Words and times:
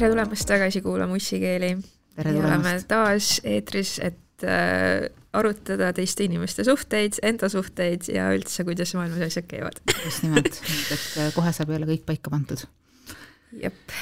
tere 0.00 0.14
tulemast 0.14 0.48
tagasi 0.48 0.80
kuulama 0.80 1.16
Ussikeeli. 1.18 1.74
oleme 2.24 2.72
taas 2.88 3.40
eetris, 3.44 3.98
et 4.04 4.44
äh, 4.44 5.10
arutada 5.36 5.90
teiste 5.96 6.24
inimeste 6.24 6.64
suhteid, 6.64 7.18
enda 7.22 7.50
suhteid 7.52 8.08
ja 8.12 8.30
üldse, 8.34 8.64
kuidas 8.64 8.94
maailmas 8.96 9.26
asjad 9.28 9.48
käivad. 9.50 9.82
just 10.04 10.24
nimelt, 10.24 10.56
et 10.94 11.04
äh, 11.20 11.28
kohe 11.36 11.52
saab 11.52 11.74
jälle 11.74 11.88
kõik 11.90 12.06
paika 12.08 12.32
pandud. 12.32 12.64
jep. 13.60 13.94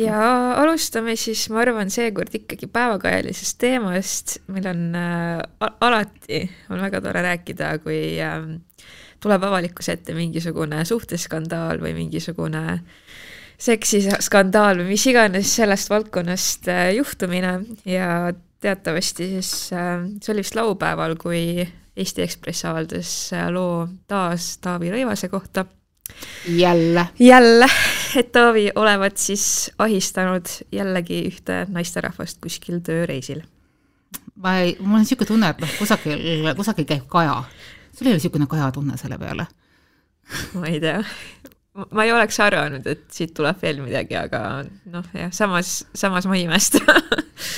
ja 0.00 0.22
alustame 0.62 1.16
siis, 1.20 1.44
ma 1.52 1.60
arvan, 1.66 1.92
seekord 1.92 2.32
ikkagi 2.40 2.70
päevakajalisest 2.72 3.60
teemast, 3.60 4.38
meil 4.48 4.70
on 4.72 4.96
äh, 4.96 5.68
alati, 5.84 6.46
on 6.72 6.80
väga 6.88 7.04
tore 7.04 7.26
rääkida, 7.28 7.74
kui 7.84 8.16
äh, 8.16 8.48
tuleb 9.20 9.44
avalikkuse 9.50 9.98
ette 9.98 10.16
mingisugune 10.16 10.86
suhteskandaal 10.88 11.84
või 11.84 11.92
mingisugune 12.00 12.64
äh, 12.78 13.02
seksiskandaal 13.62 14.82
või 14.82 14.94
mis 14.94 15.04
iganes 15.10 15.52
sellest 15.58 15.90
valdkonnast 15.92 16.68
äh, 16.72 16.88
juhtumine 16.96 17.60
ja 17.86 18.32
teatavasti 18.62 19.28
siis 19.36 19.52
äh, 19.76 20.02
see 20.22 20.34
oli 20.34 20.44
vist 20.44 20.58
laupäeval, 20.58 21.16
kui 21.20 21.62
Eesti 21.96 22.24
Ekspress 22.24 22.66
avaldas 22.66 23.12
äh, 23.36 23.46
loo 23.54 23.86
taas 24.10 24.56
Taavi 24.64 24.90
Rõivase 24.94 25.30
kohta. 25.30 25.66
jälle? 26.48 27.06
jälle, 27.18 27.68
et 28.18 28.32
Taavi 28.32 28.70
olevat 28.74 29.16
siis 29.16 29.70
ahistanud 29.78 30.50
jällegi 30.72 31.22
ühte 31.30 31.64
naisterahvast 31.68 32.42
kuskil 32.42 32.82
tööreisil. 32.82 33.42
ma 34.34 34.58
ei, 34.58 34.76
mul 34.80 34.98
on 34.98 35.06
niisugune 35.06 35.28
tunne, 35.28 35.54
et 35.54 35.62
noh, 35.62 35.78
kusagil, 35.78 36.52
kusagil 36.56 36.88
käib 36.88 37.06
kaja. 37.08 37.42
sul 37.94 38.06
ei 38.06 38.10
ole 38.10 38.18
niisugune 38.18 38.50
kaja 38.50 38.72
tunne 38.74 38.98
selle 38.98 39.18
peale? 39.18 39.46
ma 40.54 40.66
ei 40.66 40.80
tea, 40.80 41.02
ma 41.72 42.04
ei 42.04 42.12
oleks 42.12 42.36
arvanud, 42.44 42.86
et 42.86 43.06
siit 43.12 43.32
tuleb 43.36 43.60
veel 43.62 43.80
midagi, 43.84 44.16
aga 44.18 44.42
noh, 44.92 45.06
jah, 45.16 45.30
samas, 45.32 45.82
samas 45.96 46.28
ma 46.28 46.36
ei 46.36 46.44
imesta 46.44 46.82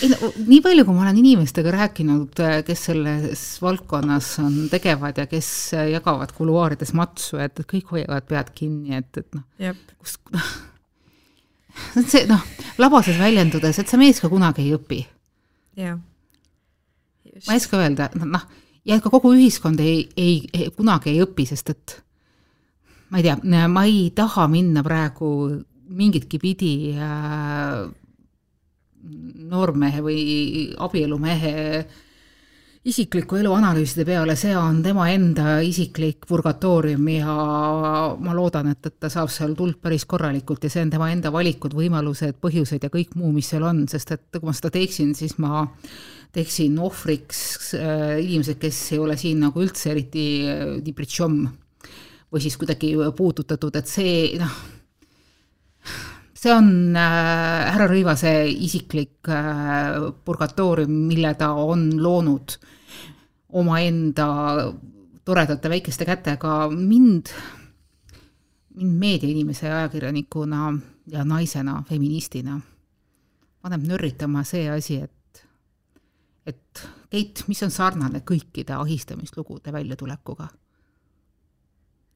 ei 0.02 0.10
no 0.12 0.30
nii 0.46 0.60
palju, 0.64 0.84
kui 0.86 0.96
ma 0.96 1.04
olen 1.04 1.18
inimestega 1.20 1.72
rääkinud, 1.74 2.42
kes 2.66 2.84
selles 2.90 3.42
valdkonnas 3.62 4.30
on 4.44 4.56
tegevad 4.72 5.18
ja 5.20 5.26
kes 5.30 5.48
jagavad 5.90 6.32
kuluaarides 6.36 6.94
matsu, 6.96 7.38
et 7.42 7.64
kõik 7.70 7.90
hoiavad 7.94 8.28
pead 8.28 8.52
kinni, 8.56 8.96
et, 9.00 9.10
et 9.20 9.36
noh, 9.36 9.82
kus 9.98 10.16
noh, 10.34 10.52
see 12.12 12.24
noh, 12.30 12.44
labases 12.80 13.18
väljendudes, 13.20 13.80
et 13.80 13.90
see 13.90 14.00
mees 14.00 14.22
ka 14.22 14.30
kunagi 14.32 14.64
ei 14.66 14.76
õpi. 14.78 15.00
jah. 15.80 15.98
ma 17.48 17.56
ei 17.56 17.62
oska 17.62 17.82
öelda, 17.82 18.10
noh, 18.22 18.46
ja 18.86 19.00
ka 19.02 19.12
kogu 19.12 19.34
ühiskond 19.34 19.82
ei, 19.82 20.06
ei, 20.16 20.40
ei, 20.52 20.70
kunagi 20.76 21.14
ei 21.14 21.22
õpi, 21.26 21.48
sest 21.50 21.74
et 21.74 21.98
ma 23.14 23.20
ei 23.20 23.22
tea, 23.22 23.68
ma 23.70 23.84
ei 23.86 24.10
taha 24.10 24.48
minna 24.50 24.82
praegu 24.82 25.28
mingitki 25.94 26.40
pidi 26.42 26.72
äh, 26.98 27.84
noormehe 29.50 30.00
või 30.02 30.22
abielumehe 30.82 31.52
isikliku 32.84 33.38
elu 33.38 33.52
analüüside 33.54 34.04
peale, 34.08 34.34
see 34.36 34.56
on 34.58 34.82
tema 34.84 35.06
enda 35.12 35.60
isiklik 35.64 36.26
purgatoorium 36.28 37.06
ja 37.14 37.36
ma 38.18 38.34
loodan, 38.36 38.72
et, 38.74 38.90
et 38.90 38.96
ta 39.00 39.08
saab 39.12 39.30
seal 39.32 39.54
tuld 39.56 39.78
päris 39.80 40.04
korralikult 40.10 40.66
ja 40.66 40.72
see 40.72 40.82
on 40.82 40.90
tema 40.92 41.08
enda 41.14 41.30
valikud, 41.32 41.76
võimalused, 41.78 42.36
põhjused 42.42 42.84
ja 42.84 42.90
kõik 42.92 43.14
muu, 43.16 43.30
mis 43.36 43.48
seal 43.54 43.64
on, 43.64 43.84
sest 43.88 44.10
et 44.18 44.26
kui 44.36 44.50
ma 44.50 44.56
seda 44.58 44.74
teeksin, 44.74 45.14
siis 45.16 45.38
ma 45.38 45.62
teeksin 46.34 46.76
ohvriks 46.82 47.40
äh, 47.78 48.18
inimesed, 48.24 48.58
kes 48.60 48.82
ei 48.92 49.00
ole 49.00 49.16
siin 49.20 49.46
nagu 49.46 49.62
üldse 49.62 49.94
eriti 49.94 50.26
äh, 50.50 50.64
või 52.34 52.42
siis 52.42 52.56
kuidagi 52.58 52.94
puudutatud, 53.16 53.76
et 53.78 53.86
see 53.90 54.14
noh, 54.40 54.54
see 56.34 56.50
on 56.50 56.96
äh, 56.98 57.70
härra 57.70 57.86
Rõivase 57.90 58.32
isiklik 58.50 59.30
äh, 59.30 60.00
purgatoorium, 60.26 60.90
mille 61.08 61.30
ta 61.38 61.52
on 61.54 61.92
loonud 62.02 62.56
omaenda 63.54 64.26
toredate 65.24 65.70
väikeste 65.70 66.04
kätega, 66.08 66.56
mind, 66.74 67.30
mind 68.74 68.98
meediainimese 69.00 69.70
ja 69.70 69.78
ajakirjanikuna 69.84 70.72
ja 71.14 71.24
naisena, 71.24 71.78
feministina 71.88 72.58
paneb 73.64 73.86
nörritama 73.88 74.42
see 74.44 74.66
asi, 74.68 74.98
et, 75.06 75.46
et 76.50 76.84
Keit, 77.14 77.44
mis 77.46 77.60
on 77.62 77.70
sarnane 77.70 78.24
kõikide 78.26 78.74
ahistamislugude 78.74 79.70
väljatulekuga 79.70 80.48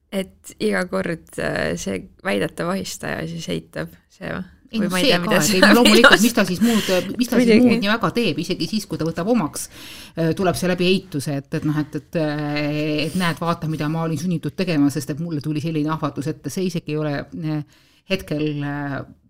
et 0.09 0.53
iga 0.57 0.85
kord 0.89 1.37
äh, 1.37 1.75
see 1.77 1.99
väidetav 2.25 2.71
ahistaja 2.73 3.27
siis 3.29 3.45
eitab 3.53 3.91
see 4.13 4.31
või? 4.33 4.45
ei 4.69 4.81
noh, 4.83 4.93
see 4.93 5.17
ka, 5.17 5.37
et 5.39 5.51
ei 5.55 5.73
loomulikult, 5.77 6.21
mis 6.21 6.35
ta 6.37 6.43
siis 6.45 6.59
muud, 6.61 6.89
mis 7.17 7.29
ta 7.29 7.39
siis 7.41 7.57
muud 7.57 7.81
nii 7.81 7.89
väga 7.89 8.11
teeb, 8.13 8.41
isegi 8.43 8.67
siis, 8.69 8.85
kui 8.89 8.99
ta 9.01 9.07
võtab 9.07 9.31
omaks, 9.33 9.65
äh, 10.13 10.29
tuleb 10.37 10.57
see 10.57 10.69
läbi 10.69 10.85
eituse, 10.91 11.39
et, 11.41 11.49
et 11.57 11.65
noh, 11.65 11.77
et, 11.81 11.97
et 11.97 12.19
äh, 12.21 12.45
et 13.07 13.17
näed, 13.17 13.41
vaata, 13.41 13.69
mida 13.71 13.89
ma 13.89 14.03
olin 14.05 14.21
sunnitud 14.21 14.53
tegema, 14.57 14.91
sest 14.93 15.15
et 15.15 15.23
mulle 15.23 15.41
tuli 15.45 15.61
selline 15.63 15.89
ahvatlus 15.95 16.29
ette, 16.29 16.53
see 16.53 16.67
isegi 16.69 16.93
ei 16.93 17.01
ole 17.01 17.15
hetkel 18.09 18.45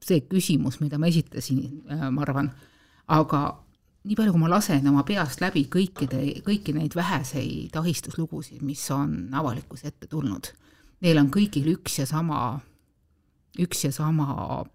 see 0.03 0.25
küsimus, 0.27 0.81
mida 0.83 0.99
ma 0.99 1.07
esitasin, 1.07 1.63
ma 1.87 2.23
arvan, 2.23 2.51
aga 3.15 3.41
nii 4.07 4.15
palju, 4.15 4.35
kui 4.35 4.43
ma 4.43 4.51
lasen 4.51 4.87
oma 4.91 5.03
peast 5.07 5.43
läbi 5.43 5.65
kõikide, 5.71 6.19
kõiki 6.43 6.75
neid 6.75 6.95
väheseid 6.95 7.75
ahistuslugusid, 7.79 8.59
mis 8.63 8.83
on 8.95 9.29
avalikkuse 9.39 9.91
ette 9.91 10.07
tulnud 10.11 10.51
neil 11.01 11.21
on 11.21 11.29
kõigil 11.31 11.69
üks 11.75 11.99
ja 12.01 12.05
sama, 12.09 12.59
üks 13.59 13.85
ja 13.85 13.91
sama 13.95 14.65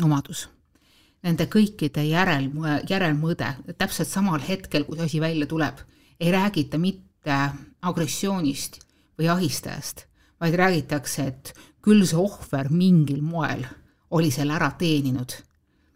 omadus. 0.00 0.48
Nende 1.20 1.44
kõikide 1.52 2.04
järel, 2.06 2.48
järelmõõde, 2.88 3.50
täpselt 3.76 4.08
samal 4.08 4.40
hetkel, 4.40 4.86
kui 4.86 4.96
see 4.96 5.08
asi 5.10 5.20
välja 5.20 5.48
tuleb, 5.50 5.82
ei 6.20 6.32
räägita 6.32 6.80
mitte 6.80 7.36
agressioonist 7.84 8.80
või 9.20 9.28
ahistajast, 9.28 10.06
vaid 10.40 10.56
räägitakse, 10.56 11.26
et 11.28 11.52
küll 11.84 12.06
see 12.08 12.16
ohver 12.16 12.70
mingil 12.72 13.20
moel 13.24 13.66
oli 14.16 14.32
selle 14.32 14.56
ära 14.56 14.72
teeninud. 14.78 15.36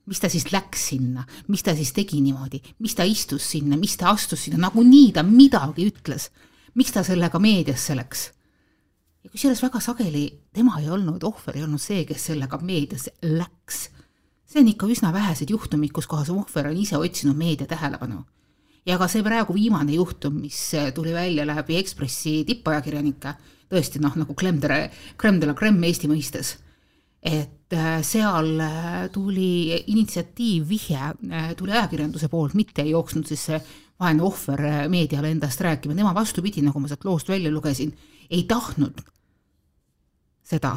mis 0.05 0.21
ta 0.21 0.29
siis 0.29 0.51
läks 0.53 0.83
sinna, 0.91 1.23
mis 1.49 1.63
ta 1.65 1.73
siis 1.75 1.95
tegi 1.97 2.21
niimoodi, 2.21 2.61
mis 2.85 2.95
ta 2.95 3.07
istus 3.09 3.47
sinna, 3.55 3.79
mis 3.81 3.97
ta 3.97 4.11
astus 4.13 4.43
sinna, 4.45 4.59
nagunii 4.67 5.13
ta 5.13 5.23
midagi 5.23 5.89
ütles. 5.89 6.31
miks 6.75 6.93
ta 6.93 7.03
sellega 7.03 7.39
meediasse 7.39 7.97
läks? 7.97 8.34
Kusjuures 9.35 9.65
väga 9.65 9.81
sageli 9.83 10.29
tema 10.55 10.77
ei 10.79 10.87
olnud, 10.95 11.25
ohver 11.27 11.57
ei 11.59 11.65
olnud 11.67 11.83
see, 11.83 12.05
kes 12.07 12.29
sellega 12.31 12.61
meediasse 12.63 13.17
läks. 13.27 13.89
see 14.47 14.61
on 14.63 14.69
ikka 14.71 14.87
üsna 14.87 15.11
vähesed 15.11 15.51
juhtumid, 15.51 15.91
kus 15.91 16.07
kohas 16.07 16.29
ohver 16.31 16.69
on 16.71 16.77
ise 16.79 16.95
otsinud 16.95 17.35
meedia 17.35 17.67
tähelepanu. 17.67 18.23
ja 18.87 18.99
ka 18.99 19.09
see 19.11 19.25
praegu 19.27 19.57
viimane 19.57 19.97
juhtum, 19.97 20.39
mis 20.39 20.59
tuli 20.95 21.13
välja 21.13 21.47
läbi 21.47 21.81
Ekspressi 21.81 22.45
tippajakirjanike, 22.47 23.33
tõesti 23.73 23.99
noh, 23.99 24.15
nagu 24.15 24.35
de 24.39 25.47
la 25.47 25.55
crème 25.55 25.83
Eesti 25.83 26.07
mõistes, 26.07 26.59
et 27.21 27.73
äh, 27.73 28.03
seal 28.03 28.61
äh, 28.61 29.09
tuli 29.11 29.83
initsiatiiv, 29.87 30.69
vihje 30.69 31.01
äh, 31.01 31.55
tuli 31.57 31.73
ajakirjanduse 31.73 32.29
poolt, 32.29 32.55
mitte 32.55 32.83
ei 32.83 32.91
jooksnud 32.91 33.27
siis 33.27 33.47
see 33.49 33.59
vaene 33.99 34.23
ohver 34.23 34.89
meediale 34.89 35.31
endast 35.31 35.61
rääkima, 35.61 35.95
tema 35.95 36.15
vastupidi, 36.15 36.63
nagu 36.63 36.79
ma 36.79 36.87
sealt 36.87 37.05
loost 37.05 37.29
välja 37.29 37.51
lugesin, 37.51 37.91
ei 38.31 38.45
tahtnud 38.47 39.03
seda 40.45 40.77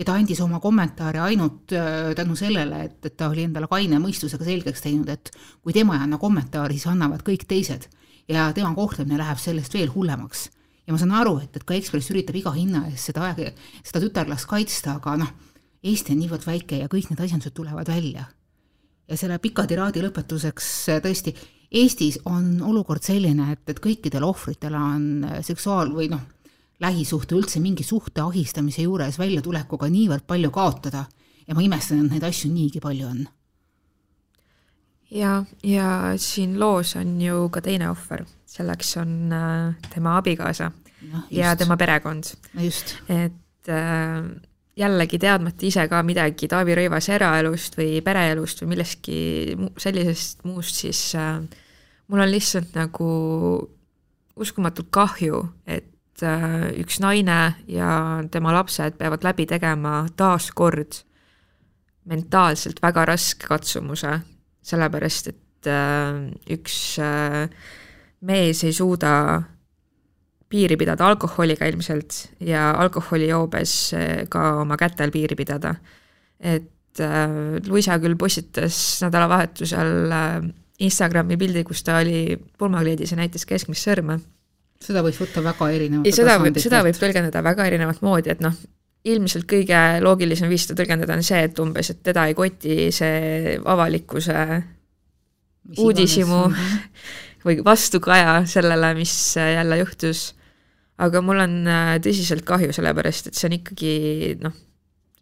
ja 0.00 0.06
ta 0.08 0.14
andis 0.16 0.40
oma 0.40 0.60
kommentaari 0.60 1.20
ainult 1.20 1.74
äh, 1.76 2.14
tänu 2.16 2.36
sellele, 2.38 2.84
et, 2.88 3.00
et 3.04 3.16
ta 3.20 3.28
oli 3.28 3.44
endale 3.44 3.68
kaine 3.68 4.00
mõistusega 4.00 4.46
selgeks 4.46 4.84
teinud, 4.86 5.10
et 5.12 5.28
kui 5.60 5.76
tema 5.76 5.98
ei 5.98 6.06
anna 6.06 6.18
kommentaari, 6.20 6.78
siis 6.78 6.88
annavad 6.88 7.24
kõik 7.26 7.44
teised 7.48 7.90
ja 8.30 8.48
tema 8.56 8.72
kohtlemine 8.74 9.20
läheb 9.20 9.38
sellest 9.42 9.76
veel 9.76 9.92
hullemaks. 9.92 10.48
ja 10.86 10.94
ma 10.94 10.98
saan 10.98 11.12
aru, 11.20 11.36
et, 11.44 11.56
et 11.56 11.66
ka 11.68 11.76
Ekspress 11.76 12.14
üritab 12.14 12.38
iga 12.40 12.52
hinna 12.56 12.86
eest 12.88 13.10
seda 13.10 13.28
aega, 13.28 13.52
seda 13.84 14.00
tütarlast 14.06 14.48
kaitsta, 14.48 14.96
aga 14.96 15.18
noh, 15.20 15.36
Eesti 15.84 16.12
on 16.12 16.18
niivõrd 16.20 16.44
väike 16.44 16.76
ja 16.82 16.88
kõik 16.92 17.06
need 17.08 17.20
asjandused 17.24 17.54
tulevad 17.56 17.88
välja. 17.88 18.26
ja 19.08 19.16
selle 19.16 19.38
pika 19.38 19.66
tiraadi 19.66 20.00
lõpetuseks 20.06 20.66
äh, 20.88 21.04
tõesti, 21.04 21.36
Eestis 21.70 22.16
on 22.26 22.56
olukord 22.66 23.04
selline, 23.06 23.52
et, 23.52 23.62
et 23.70 23.78
kõikidel 23.78 24.24
ohvritel 24.26 24.74
on 24.74 25.24
äh, 25.24 25.40
seksuaal- 25.44 25.92
või 25.92 26.08
noh, 26.10 26.24
lähisuhte, 26.80 27.36
üldse 27.36 27.60
mingi 27.60 27.84
suhte 27.84 28.22
ahistamise 28.24 28.84
juures 28.86 29.18
väljatulekuga 29.20 29.88
niivõrd 29.92 30.26
palju 30.28 30.50
kaotada. 30.54 31.04
Ja 31.46 31.56
ma 31.56 31.64
imestan, 31.64 32.04
et 32.04 32.14
neid 32.14 32.24
asju 32.24 32.50
niigi 32.52 32.80
palju 32.80 33.08
on. 33.08 33.24
ja, 35.10 35.44
ja 35.66 35.88
siin 36.16 36.58
loos 36.60 36.94
on 36.96 37.16
ju 37.20 37.48
ka 37.52 37.62
teine 37.64 37.90
ohver, 37.90 38.24
selleks 38.46 38.96
on 39.00 39.32
äh, 39.34 39.88
tema 39.90 40.16
abikaasa 40.20 40.70
no, 41.10 41.24
ja 41.30 41.56
tema 41.56 41.76
perekond. 41.76 42.30
Et 43.08 43.68
äh, 43.68 44.22
jällegi 44.78 45.18
teadmata 45.18 45.66
ise 45.66 45.86
ka 45.90 46.02
midagi 46.06 46.48
Taavi 46.48 46.76
Rõivase 46.78 47.16
eraelust 47.18 47.76
või 47.80 47.98
pereelust 48.04 48.62
või 48.62 48.74
millestki 48.74 49.18
sellisest 49.80 50.46
muust, 50.48 50.78
siis 50.84 51.02
äh, 51.18 51.40
mul 52.08 52.24
on 52.24 52.30
lihtsalt 52.30 52.78
nagu 52.78 53.10
uskumatult 54.40 54.88
kahju, 54.94 55.42
et 55.66 55.89
et 56.20 56.26
äh, 56.28 56.80
üks 56.80 57.00
naine 57.00 57.54
ja 57.68 58.20
tema 58.30 58.52
lapsed 58.52 58.98
peavad 58.98 59.24
läbi 59.24 59.46
tegema 59.48 60.04
taaskord 60.16 61.02
mentaalselt 62.10 62.80
väga 62.82 63.04
raske 63.08 63.48
katsumuse, 63.48 64.18
sellepärast 64.62 65.30
et 65.32 65.70
äh, 65.70 66.28
üks 66.52 66.98
äh, 67.00 67.46
mees 68.20 68.64
ei 68.64 68.72
suuda 68.76 69.12
piiri 70.50 70.76
pidada 70.76 71.06
alkoholiga 71.06 71.68
ilmselt 71.70 72.26
ja 72.42 72.72
alkoholijoobes 72.82 73.94
ka 74.28 74.44
oma 74.64 74.76
kätel 74.76 75.12
piiri 75.14 75.36
pidada. 75.38 75.76
et 76.40 77.00
Luisa 77.68 78.00
küll 78.02 78.16
postitas 78.18 78.98
nädalavahetusel 79.04 80.10
Instagrami 80.82 81.36
pildi, 81.38 81.62
kus 81.64 81.84
ta 81.86 82.00
oli 82.02 82.34
pulmakleidis 82.58 83.12
ja 83.14 83.20
näitas 83.20 83.46
keskmist 83.46 83.86
sõrme. 83.86 84.18
Seda 84.80 85.02
võiks 85.04 85.20
võtta 85.20 85.42
väga 85.44 85.70
erinevalt. 85.76 86.14
seda 86.16 86.36
võib, 86.40 86.58
seda 86.62 86.82
võib 86.86 86.98
tõlgendada 87.00 87.42
väga 87.44 87.66
erinevat 87.68 88.00
moodi, 88.04 88.32
et 88.32 88.42
noh, 88.44 88.56
ilmselt 89.10 89.46
kõige 89.48 89.78
loogilisem 90.04 90.50
viis 90.52 90.66
seda 90.66 90.82
tõlgendada 90.82 91.16
on 91.16 91.24
see, 91.24 91.40
et 91.48 91.62
umbes, 91.62 91.92
et 91.92 92.02
teda 92.04 92.26
ei 92.28 92.36
koti 92.36 92.90
see 92.94 93.56
avalikkuse 93.60 94.36
uudishimu 95.80 96.42
või 97.46 97.60
vastukaja 97.64 98.40
sellele, 98.50 98.92
mis 98.98 99.14
jälle 99.36 99.80
juhtus. 99.80 100.34
aga 101.00 101.22
mul 101.24 101.40
on 101.40 101.54
äh, 101.68 101.94
tõsiselt 102.04 102.44
kahju, 102.44 102.74
sellepärast 102.76 103.30
et 103.30 103.38
see 103.38 103.48
on 103.48 103.56
ikkagi 103.56 103.94
noh, 104.42 104.56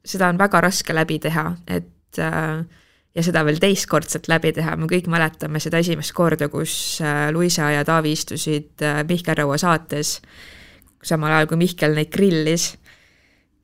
seda 0.03 0.31
on 0.33 0.39
väga 0.41 0.63
raske 0.65 0.95
läbi 0.95 1.21
teha, 1.23 1.53
et 1.67 2.19
äh, 2.19 2.65
ja 3.19 3.26
seda 3.26 3.43
veel 3.47 3.59
teistkordselt 3.59 4.31
läbi 4.31 4.55
teha, 4.55 4.76
me 4.79 4.87
kõik 4.91 5.11
mäletame 5.11 5.59
seda 5.62 5.82
esimest 5.82 6.15
korda, 6.15 6.47
kus 6.53 7.03
äh, 7.03 7.29
Luisa 7.35 7.73
ja 7.75 7.82
Taavi 7.87 8.15
istusid 8.15 8.87
Mihkel 9.09 9.43
Raua 9.43 9.59
saates, 9.59 10.20
samal 11.03 11.35
ajal 11.35 11.50
kui 11.50 11.67
Mihkel 11.67 11.99
neid 11.99 12.15
grillis 12.15 12.76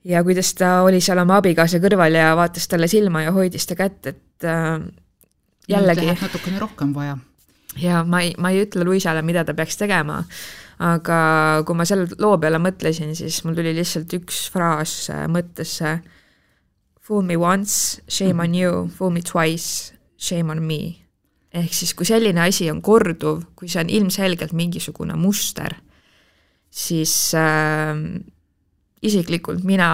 ja 0.04 0.24
kuidas 0.24 0.54
ta 0.54 0.80
oli 0.82 1.00
seal 1.00 1.20
oma 1.22 1.38
abikaasa 1.40 1.80
kõrval 1.82 2.18
ja 2.18 2.32
vaatas 2.36 2.68
talle 2.68 2.88
silma 2.90 3.24
ja 3.24 3.32
hoidis 3.34 3.66
ta 3.66 3.76
kätt, 3.78 4.06
et 4.12 4.48
äh, 4.48 4.80
jällegi. 5.68 6.12
natukene 6.20 6.60
rohkem 6.60 6.92
vaja. 6.94 7.16
ja 7.80 8.04
ma 8.04 8.20
ei, 8.24 8.34
ma 8.38 8.52
ei 8.52 8.64
ütle 8.66 8.84
Luisale, 8.84 9.22
mida 9.22 9.44
ta 9.44 9.54
peaks 9.56 9.80
tegema, 9.80 10.22
aga 10.84 11.18
kui 11.66 11.78
ma 11.78 11.86
selle 11.88 12.08
loo 12.20 12.36
peale 12.38 12.60
mõtlesin, 12.62 13.14
siis 13.16 13.40
mul 13.44 13.56
tuli 13.56 13.74
lihtsalt 13.76 14.12
üks 14.20 14.48
fraas 14.52 15.08
äh, 15.12 15.24
mõttesse. 15.30 15.98
Fool 17.04 17.22
me 17.22 17.36
once, 17.36 18.00
shame 18.08 18.40
on 18.40 18.54
you, 18.54 18.88
fool 18.88 19.10
me 19.10 19.20
twice, 19.20 19.92
shame 20.16 20.50
on 20.50 20.62
me. 20.64 21.00
ehk 21.54 21.70
siis, 21.70 21.92
kui 21.94 22.06
selline 22.08 22.40
asi 22.42 22.66
on 22.72 22.80
korduv, 22.82 23.44
kui 23.54 23.68
see 23.70 23.78
on 23.78 23.90
ilmselgelt 23.92 24.54
mingisugune 24.56 25.14
muster, 25.14 25.76
siis 26.66 27.12
äh, 27.38 27.92
isiklikult 29.06 29.62
mina 29.68 29.90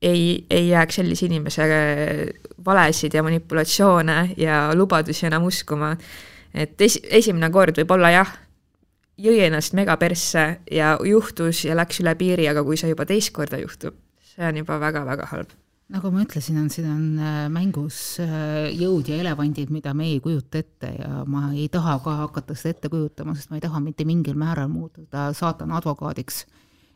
ei, 0.00 0.46
ei 0.50 0.70
jääks 0.70 1.00
sellise 1.00 1.26
inimese 1.26 1.66
valesid 2.64 3.18
ja 3.18 3.24
manipulatsioone 3.26 4.16
ja 4.40 4.62
lubadusi 4.78 5.26
enam 5.26 5.44
uskuma. 5.50 5.96
et 6.54 6.80
esi, 6.80 7.02
esimene 7.10 7.50
kord 7.50 7.82
võib-olla 7.82 8.12
jah, 8.14 8.30
jõi 9.18 9.42
ennast 9.48 9.74
mega 9.74 9.98
persse 9.98 10.46
ja 10.70 10.94
juhtus 11.02 11.66
ja 11.66 11.74
läks 11.74 12.00
üle 12.00 12.14
piiri, 12.14 12.48
aga 12.48 12.62
kui 12.64 12.78
see 12.78 12.94
juba 12.94 13.10
teist 13.10 13.34
korda 13.34 13.58
juhtub, 13.58 13.98
see 14.22 14.46
on 14.46 14.62
juba 14.62 14.78
väga-väga 14.80 15.28
halb 15.34 15.52
nagu 15.92 16.10
ma 16.10 16.22
ütlesin, 16.24 16.56
on 16.62 16.70
siin 16.72 16.86
on 16.88 17.04
äh, 17.20 17.40
mängus 17.52 18.16
äh, 18.22 18.70
jõud 18.72 19.08
ja 19.10 19.18
elevandid, 19.20 19.72
mida 19.74 19.92
me 19.96 20.08
ei 20.14 20.20
kujuta 20.24 20.62
ette 20.62 20.94
ja 20.96 21.24
ma 21.28 21.50
ei 21.52 21.66
taha 21.72 21.98
ka 22.04 22.16
hakata 22.22 22.56
seda 22.56 22.78
ette 22.78 22.90
kujutama, 22.92 23.34
sest 23.36 23.52
ma 23.52 23.58
ei 23.58 23.64
taha 23.64 23.82
mitte 23.84 24.06
mingil 24.08 24.38
määral 24.40 24.70
muutuda 24.72 25.28
saatana 25.36 25.80
advokaadiks. 25.80 26.44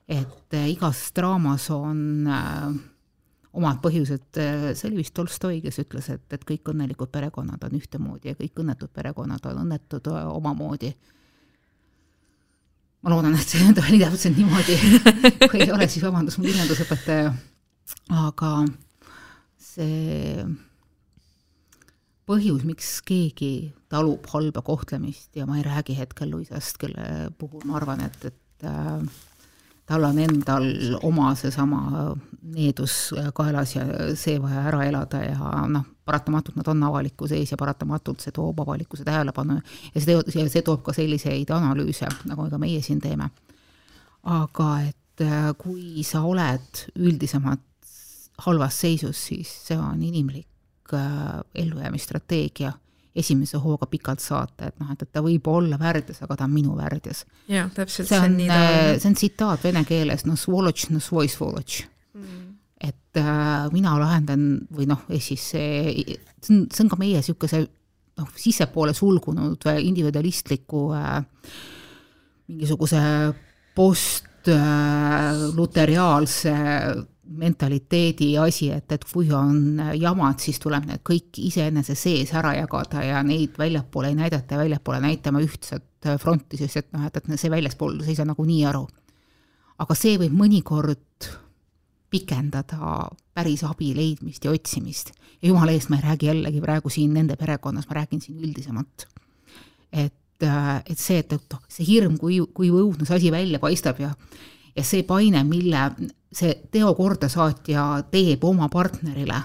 Et 0.09 0.57
äh, 0.57 0.71
igas 0.73 1.11
draamas 1.17 1.69
on 1.75 2.01
äh, 2.33 2.71
omad 3.59 3.83
põhjused, 3.85 4.39
see 4.39 4.89
oli 4.89 5.03
vist 5.03 5.13
Tolstoi, 5.17 5.61
kes 5.65 5.81
ütles, 5.83 6.09
et, 6.15 6.25
et 6.33 6.49
kõik 6.49 6.69
õnnelikud 6.73 7.11
perekonnad 7.13 7.65
on 7.67 7.77
ühtemoodi 7.77 8.31
ja 8.31 8.39
kõik 8.39 8.61
õnnetud 8.63 8.93
perekonnad 8.95 9.45
on 9.51 9.63
õnnetud 9.65 10.09
omamoodi. 10.13 10.93
ma 13.03 13.13
loodan, 13.13 13.37
et 13.37 13.53
see 13.53 13.69
oli 13.85 14.01
täpselt 14.01 14.37
niimoodi. 14.39 14.81
Kui 15.51 15.65
ei 15.67 15.73
ole, 15.75 15.89
siis 15.89 16.05
vabandust, 16.07 16.41
mu 16.41 16.47
kirjandusõpetaja, 16.49 17.33
aga 18.13 18.53
see 19.59 20.45
põhjus, 22.29 22.65
miks 22.69 22.99
keegi 23.09 23.73
talub 23.89 24.27
halba 24.33 24.63
kohtlemist 24.65 25.37
ja 25.39 25.47
ma 25.49 25.57
ei 25.59 25.65
räägi 25.65 25.97
hetkel 25.97 26.31
Luisast, 26.35 26.77
kelle 26.81 27.31
puhul 27.39 27.65
ma 27.65 27.79
arvan, 27.81 28.05
et, 28.05 28.29
et 28.29 28.69
äh, 28.69 29.01
tal 29.89 30.05
on 30.05 30.19
endal 30.21 30.67
oma 31.03 31.31
seesama 31.39 32.13
needus 32.53 33.15
kaelas 33.37 33.75
ja 33.77 33.87
see 34.19 34.37
vaja 34.43 34.67
ära 34.69 34.83
elada 34.85 35.23
ja 35.25 35.53
noh, 35.73 35.87
paratamatult 36.05 36.59
nad 36.61 36.69
on 36.69 36.85
avalikkuse 36.91 37.39
ees 37.41 37.55
ja 37.55 37.61
paratamatult 37.61 38.25
see 38.25 38.35
toob 38.37 38.61
avalikkuse 38.65 39.07
tähelepanu 39.09 39.57
ja 39.95 40.03
see, 40.05 40.19
ja 40.19 40.49
see 40.49 40.65
toob 40.67 40.83
ka 40.85 40.93
selliseid 40.97 41.49
analüüse, 41.57 42.09
nagu 42.29 42.49
ka 42.53 42.61
meie 42.61 42.83
siin 42.85 43.01
teeme. 43.01 43.31
aga 44.29 44.69
et 44.91 45.25
äh, 45.25 45.53
kui 45.57 46.05
sa 46.05 46.21
oled 46.29 46.85
üldisemalt 46.99 47.65
halvas 48.45 48.81
seisus, 48.81 49.21
siis 49.31 49.51
see 49.69 49.79
on 49.79 50.03
inimlik 50.03 50.95
äh, 50.95 51.41
ellujäämisstrateegia 51.55 52.73
esimese 53.19 53.59
hooga 53.59 53.89
pikalt 53.91 54.23
saata, 54.23 54.69
et 54.69 54.77
noh, 54.79 54.91
et, 54.93 55.03
et 55.03 55.11
ta 55.13 55.23
võib 55.25 55.49
olla 55.51 55.79
värdjas, 55.81 56.21
aga 56.23 56.37
ta 56.39 56.47
on 56.47 56.55
minu 56.55 56.77
värdjas. 56.79 57.25
jah, 57.51 57.71
täpselt. 57.75 58.11
see 58.11 58.21
on, 58.23 58.37
äh, 58.47 58.93
see 58.99 59.11
on 59.11 59.17
tsitaat 59.19 59.65
vene 59.67 59.83
keeles, 59.89 60.25
no 60.29 60.37
svoloč, 60.39 60.89
no 60.93 61.03
svoj 61.03 61.31
svoloč 61.33 61.81
mm.. 62.15 62.45
et 62.91 63.21
äh, 63.21 63.67
mina 63.75 63.97
lahendan 63.99 64.47
või 64.75 64.87
noh, 64.91 65.03
siis 65.19 65.51
see, 65.55 66.05
see 66.39 66.55
on, 66.55 66.69
see 66.71 66.85
on 66.85 66.93
ka 66.93 67.01
meie 67.01 67.19
niisuguse 67.19 67.65
noh, 67.65 68.31
sissepoole 68.39 68.95
sulgunud 68.97 69.67
individualistliku 69.79 70.87
äh, 70.99 71.21
mingisuguse 72.49 73.03
post 73.77 74.49
äh, 74.51 75.47
luteriaalse 75.55 76.55
mentaliteedi 77.29 78.31
asi, 78.41 78.71
et, 78.73 78.93
et 78.93 79.05
kui 79.05 79.29
on 79.37 79.81
jamad, 79.99 80.39
siis 80.41 80.61
tuleb 80.63 80.87
need 80.89 81.03
kõik 81.07 81.41
iseenese 81.45 81.97
sees 81.99 82.33
ära 82.37 82.55
jagada 82.57 83.03
ja 83.05 83.23
neid 83.27 83.59
väljapoole 83.61 84.13
ei 84.13 84.17
näidata 84.19 84.57
ja 84.57 84.63
väljapoole 84.63 85.01
näitama 85.05 85.43
ühtset 85.45 86.09
fronti, 86.23 86.61
sest 86.61 86.81
et 86.83 86.89
noh, 86.95 87.05
et, 87.09 87.21
et 87.21 87.29
see 87.37 87.53
väljaspool 87.53 88.01
ei 88.05 88.17
saa 88.17 88.29
nagunii 88.29 88.65
aru. 88.71 88.87
aga 89.79 89.95
see 89.95 90.17
võib 90.19 90.35
mõnikord 90.35 91.29
pikendada 92.11 93.09
päris 93.37 93.63
abi 93.69 93.93
leidmist 93.95 94.45
ja 94.45 94.51
otsimist. 94.51 95.13
ja 95.43 95.49
jumala 95.49 95.73
eest, 95.73 95.91
ma 95.91 96.01
ei 96.01 96.07
räägi 96.09 96.31
jällegi 96.31 96.61
praegu 96.65 96.91
siin 96.91 97.15
nende 97.15 97.37
perekonnas, 97.37 97.89
ma 97.89 98.01
räägin 98.01 98.21
siin 98.21 98.39
üldisemalt. 98.39 99.07
et, 99.93 100.15
et 100.43 100.99
see, 100.99 101.19
et, 101.19 101.33
et 101.33 101.59
see 101.69 101.85
hirm, 101.85 102.17
kui, 102.19 102.41
kui 102.55 102.71
õudne 102.71 103.05
see 103.05 103.17
asi 103.17 103.33
välja 103.33 103.59
paistab 103.59 104.01
ja 104.01 104.15
ja 104.79 104.85
see 104.87 105.03
paine, 105.07 105.43
mille 105.45 105.81
see 106.33 106.55
teo 106.73 106.93
kordasaatja 106.97 107.85
teeb 108.13 108.45
oma 108.45 108.69
partnerile, 108.73 109.39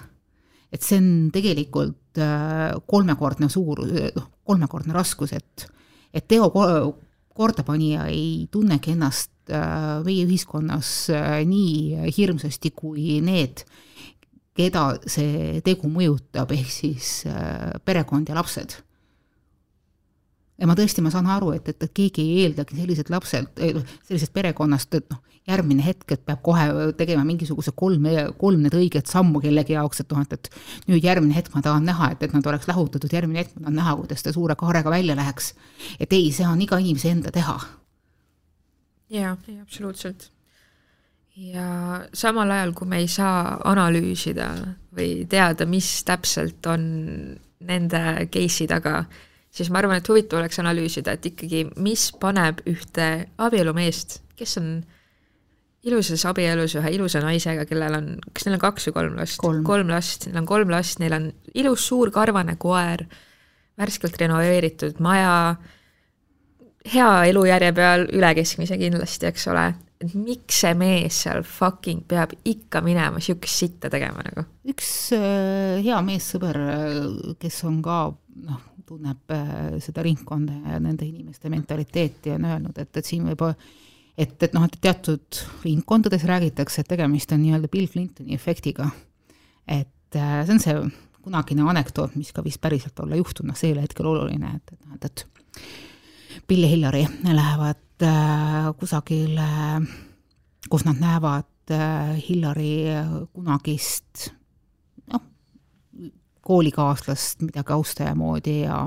et 0.74 0.84
see 0.84 1.00
on 1.00 1.10
tegelikult 1.34 2.20
äh, 2.22 2.74
kolmekordne 2.90 3.50
suur, 3.52 3.84
noh, 3.88 4.30
kolmekordne 4.44 4.96
raskus, 4.96 5.36
et 5.38 5.68
et 6.14 6.28
teo 6.30 6.46
kordapanija 7.34 8.06
ei 8.12 8.48
tunnegi 8.54 8.94
ennast 8.94 9.32
äh, 9.50 10.04
meie 10.06 10.28
ühiskonnas 10.28 10.92
äh, 11.10 11.40
nii 11.50 12.12
hirmsasti 12.14 12.74
kui 12.76 13.18
need, 13.26 13.64
keda 14.54 14.92
see 15.10 15.62
tegu 15.66 15.90
mõjutab, 15.90 16.52
ehk 16.54 16.70
siis 16.70 17.24
perekond 17.86 18.30
ja 18.30 18.36
lapsed. 18.38 18.76
Ja 20.62 20.70
ma 20.70 20.76
tõesti, 20.78 21.02
ma 21.02 21.10
saan 21.10 21.26
aru, 21.34 21.56
et, 21.58 21.72
et, 21.74 21.88
keegi 21.90 22.22
ei 22.22 22.44
eeldagi 22.44 22.78
selliselt 22.78 23.10
lapselt, 23.10 23.58
sellisest 23.58 24.34
perekonnast, 24.36 24.94
et 25.00 25.10
noh, 25.10 25.24
järgmine 25.48 25.84
hetk, 25.84 26.06
et 26.16 26.22
peab 26.24 26.40
kohe 26.46 26.66
tegema 26.98 27.26
mingisuguse 27.28 27.74
kolm, 27.76 28.06
kolm 28.40 28.64
need 28.64 28.76
õiget 28.78 29.10
sammu 29.12 29.42
kellegi 29.44 29.76
jaoks, 29.76 30.04
et 30.04 30.14
noh, 30.14 30.22
et, 30.24 30.36
et 30.38 30.92
nüüd 30.92 31.04
järgmine 31.04 31.36
hetk 31.36 31.56
ma 31.56 31.64
tahan 31.66 31.84
näha, 31.88 32.14
et, 32.16 32.24
et 32.24 32.36
nad 32.36 32.48
oleks 32.48 32.70
lahutatud, 32.70 33.12
järgmine 33.12 33.44
hetk 33.44 33.58
ma 33.58 33.66
tahan 33.66 33.80
näha, 33.82 33.96
kuidas 34.00 34.24
ta 34.24 34.34
suure 34.36 34.56
kaarega 34.60 34.94
välja 34.94 35.18
läheks. 35.20 35.54
et 36.00 36.14
ei, 36.16 36.32
see 36.32 36.48
on 36.48 36.62
iga 36.64 36.80
inimese 36.80 37.12
enda 37.12 37.34
teha. 37.36 37.58
jaa, 39.12 39.36
ei 39.50 39.60
absoluutselt. 39.60 40.30
ja 41.36 41.68
samal 42.14 42.52
ajal, 42.52 42.74
kui 42.78 42.88
me 42.88 43.04
ei 43.04 43.12
saa 43.12 43.60
analüüsida 43.74 44.50
või 44.96 45.26
teada, 45.28 45.68
mis 45.68 45.92
täpselt 46.08 46.72
on 46.72 46.88
nende 47.64 48.02
case'i 48.32 48.68
taga, 48.72 49.04
siis 49.52 49.70
ma 49.70 49.84
arvan, 49.84 50.00
et 50.00 50.08
huvitav 50.08 50.40
oleks 50.40 50.64
analüüsida, 50.64 51.18
et 51.18 51.32
ikkagi, 51.34 51.68
mis 51.84 52.12
paneb 52.20 52.64
ühte 52.70 53.28
abielumeest, 53.44 54.22
kes 54.40 54.60
on 54.62 54.76
ilusas 55.84 56.24
abielus 56.30 56.78
ühe 56.80 56.94
ilusa 56.96 57.22
naisega, 57.24 57.66
kellel 57.68 57.98
on, 57.98 58.10
kas 58.34 58.48
neil 58.48 58.58
on 58.58 58.64
kaks 58.64 58.90
või 58.90 58.98
kolm 58.98 59.20
last? 59.20 59.40
kolm 59.44 59.92
last, 59.92 60.28
neil 60.30 60.42
on 60.42 60.50
kolm 60.50 60.72
last, 60.72 61.00
neil 61.04 61.16
on 61.18 61.30
ilus 61.60 61.88
suur 61.90 62.12
karvane 62.16 62.56
koer, 62.62 63.06
värskelt 63.80 64.18
renoveeritud 64.22 65.02
maja, 65.04 65.34
hea 66.94 67.12
elujärje 67.32 67.72
peal, 67.76 68.08
üle 68.16 68.32
keskmise 68.38 68.78
kindlasti, 68.80 69.28
eks 69.32 69.48
ole, 69.52 69.68
et 70.04 70.16
miks 70.16 70.64
see 70.64 70.74
mees 70.78 71.22
seal 71.26 71.44
fucking 71.48 72.04
peab 72.08 72.36
ikka 72.48 72.84
minema 72.84 73.22
sihukest 73.24 73.64
sitta 73.66 73.92
tegema 73.92 74.24
nagu? 74.26 74.48
üks 74.72 74.90
äh, 75.18 75.80
hea 75.84 76.00
meessõber, 76.06 76.64
äh, 76.64 77.00
kes 77.42 77.64
on 77.68 77.82
ka 77.84 78.06
noh, 78.48 78.62
tunneb 78.88 79.36
äh, 79.36 79.80
seda 79.84 80.04
ringkonda 80.06 80.76
ja 80.76 80.80
nende 80.84 81.08
inimeste 81.08 81.52
mentaliteeti, 81.52 82.38
on 82.38 82.52
öelnud, 82.52 82.80
et, 82.80 82.92
et 83.00 83.08
siin 83.08 83.28
võib 83.32 83.44
et, 84.18 84.36
et 84.44 84.54
noh, 84.54 84.66
et 84.68 84.78
teatud 84.82 85.42
ringkondades 85.64 86.26
räägitakse, 86.30 86.84
et 86.84 86.92
tegemist 86.92 87.32
on 87.34 87.42
nii-öelda 87.42 87.72
Bill 87.72 87.90
Clintoni 87.90 88.36
efektiga. 88.36 88.90
et 89.68 89.90
see 90.14 90.54
on 90.54 90.60
see 90.62 90.76
kunagine 91.24 91.64
anekdoot, 91.72 92.18
mis 92.20 92.34
ka 92.36 92.44
vist 92.44 92.62
päriselt 92.62 93.00
olla 93.00 93.16
juhtunud, 93.16 93.56
see 93.58 93.72
ei 93.72 93.78
ole 93.78 93.86
hetkel 93.86 94.10
oluline, 94.12 94.58
et, 94.58 94.74
et 94.76 94.86
noh, 94.86 94.98
et, 95.00 95.06
et 95.06 96.48
Bill 96.48 96.66
ja 96.66 96.70
Hillary 96.70 97.04
lähevad 97.24 98.04
äh, 98.04 98.70
kusagile, 98.80 99.48
kus 100.70 100.84
nad 100.86 101.00
näevad 101.00 101.72
äh, 101.72 102.16
Hillary 102.28 102.74
kunagist 103.34 104.28
noh, 105.14 105.24
koolikaaslast 106.42 107.46
midagi 107.48 107.74
austaja 107.74 108.16
moodi 108.20 108.60
ja 108.66 108.84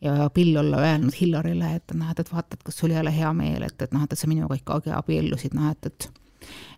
ja 0.00 0.30
Bill 0.34 0.56
olla 0.56 0.82
öelnud 0.84 1.14
Hillarile, 1.20 1.74
et 1.74 1.94
näed, 1.94 2.20
et 2.20 2.32
vaata, 2.32 2.54
et 2.54 2.62
kas 2.62 2.78
sul 2.78 2.94
ei 2.94 3.00
ole 3.00 3.12
hea 3.14 3.32
meel, 3.34 3.64
et, 3.66 3.82
et 3.82 3.92
noh, 3.94 4.04
et 4.04 4.18
sa 4.18 4.30
minuga 4.30 4.58
ikkagi 4.58 4.94
abiellusid, 4.94 5.56
noh 5.58 5.70
et, 5.72 5.90
et 5.90 6.10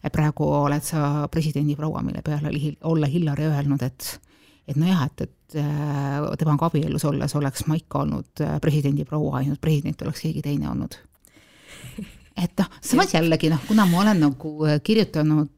et 0.05 0.13
praegu 0.13 0.47
oled 0.49 0.83
sa 0.83 1.29
presidendiproua, 1.31 2.01
mille 2.03 2.23
peale 2.25 2.51
olla 2.89 3.07
Hillary 3.07 3.51
öelnud, 3.51 3.83
et 3.83 4.21
et 4.69 4.77
nojah, 4.79 5.03
et, 5.07 5.21
et 5.27 5.57
äh, 5.59 6.37
temaga 6.39 6.69
abiellus 6.69 7.05
olles 7.09 7.35
oleks 7.35 7.65
ma 7.67 7.77
ikka 7.79 8.05
olnud 8.05 8.43
äh, 8.45 8.59
presidendiproua, 8.63 9.41
ainult 9.41 9.61
president 9.61 10.03
oleks 10.03 10.23
keegi 10.23 10.43
teine 10.47 10.71
olnud. 10.71 10.95
et 12.45 12.55
noh, 12.61 12.71
samas 12.81 13.15
jällegi 13.15 13.51
noh, 13.51 13.63
kuna 13.69 13.87
ma 13.91 14.05
olen 14.05 14.23
nagu 14.29 14.55
äh, 14.69 14.79
kirjutanud 14.83 15.57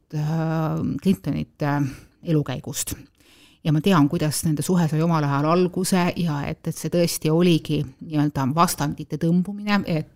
Clintonite 1.03 1.77
elukäigust 2.23 2.95
ja 3.65 3.73
ma 3.73 3.81
tean, 3.81 4.09
kuidas 4.11 4.43
nende 4.47 4.65
suhe 4.67 4.89
sai 4.91 5.03
omal 5.05 5.25
ajal 5.25 5.51
alguse 5.53 6.09
ja 6.17 6.41
et, 6.49 6.67
et 6.67 6.77
see 6.77 6.91
tõesti 6.93 7.31
oligi 7.31 7.83
nii-öelda 7.83 8.49
vastandite 8.57 9.21
tõmbumine, 9.23 9.83
et 9.87 10.11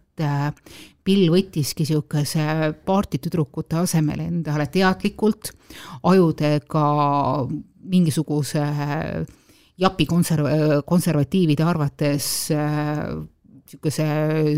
Bill 1.07 1.29
võttiski 1.29 1.85
niisuguse 1.85 2.73
paartitüdrukute 2.89 3.77
asemel 3.83 4.23
endale 4.25 4.65
teadlikult 4.73 5.51
ajudega 6.09 6.85
mingisuguse 7.93 8.65
japi 9.77 10.07
konserv-, 10.09 10.83
konservatiivide 10.89 11.67
arvates 11.69 12.31
niisuguse 12.51 14.07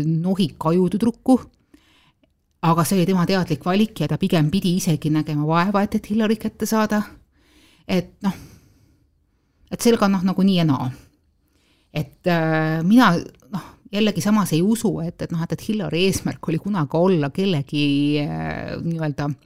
nohika 0.07 0.71
ajutüdruku, 0.71 1.35
aga 2.63 2.85
see 2.87 3.01
oli 3.01 3.09
tema 3.09 3.25
teadlik 3.27 3.65
valik 3.67 3.99
ja 3.99 4.07
ta 4.07 4.17
pigem 4.21 4.47
pidi 4.53 4.77
isegi 4.79 5.11
nägema 5.11 5.47
vaeva, 5.47 5.83
et, 5.83 5.99
et 5.99 6.09
Hillary 6.09 6.39
kätte 6.39 6.65
saada. 6.69 7.03
et 7.87 8.15
noh, 8.23 8.33
et 9.71 9.81
sellega 9.81 10.07
on 10.07 10.17
noh, 10.17 10.23
nagu 10.31 10.45
nii 10.45 10.57
ja 10.57 10.65
naa. 10.65 10.89
et 11.93 12.27
äh, 12.27 12.79
mina 12.83 13.11
noh, 13.53 13.67
jällegi 13.91 14.21
samas 14.21 14.53
ei 14.53 14.61
usu, 14.61 14.99
et, 15.01 15.21
et 15.21 15.31
noh, 15.31 15.43
et, 15.43 15.53
et 15.53 15.67
Hillary 15.67 16.05
eesmärk 16.07 16.49
oli 16.49 16.59
kunagi 16.61 16.97
olla 16.97 17.29
kellegi 17.33 17.85
äh, 18.23 18.75
nii-öelda 18.83 19.29
äh, 19.29 19.37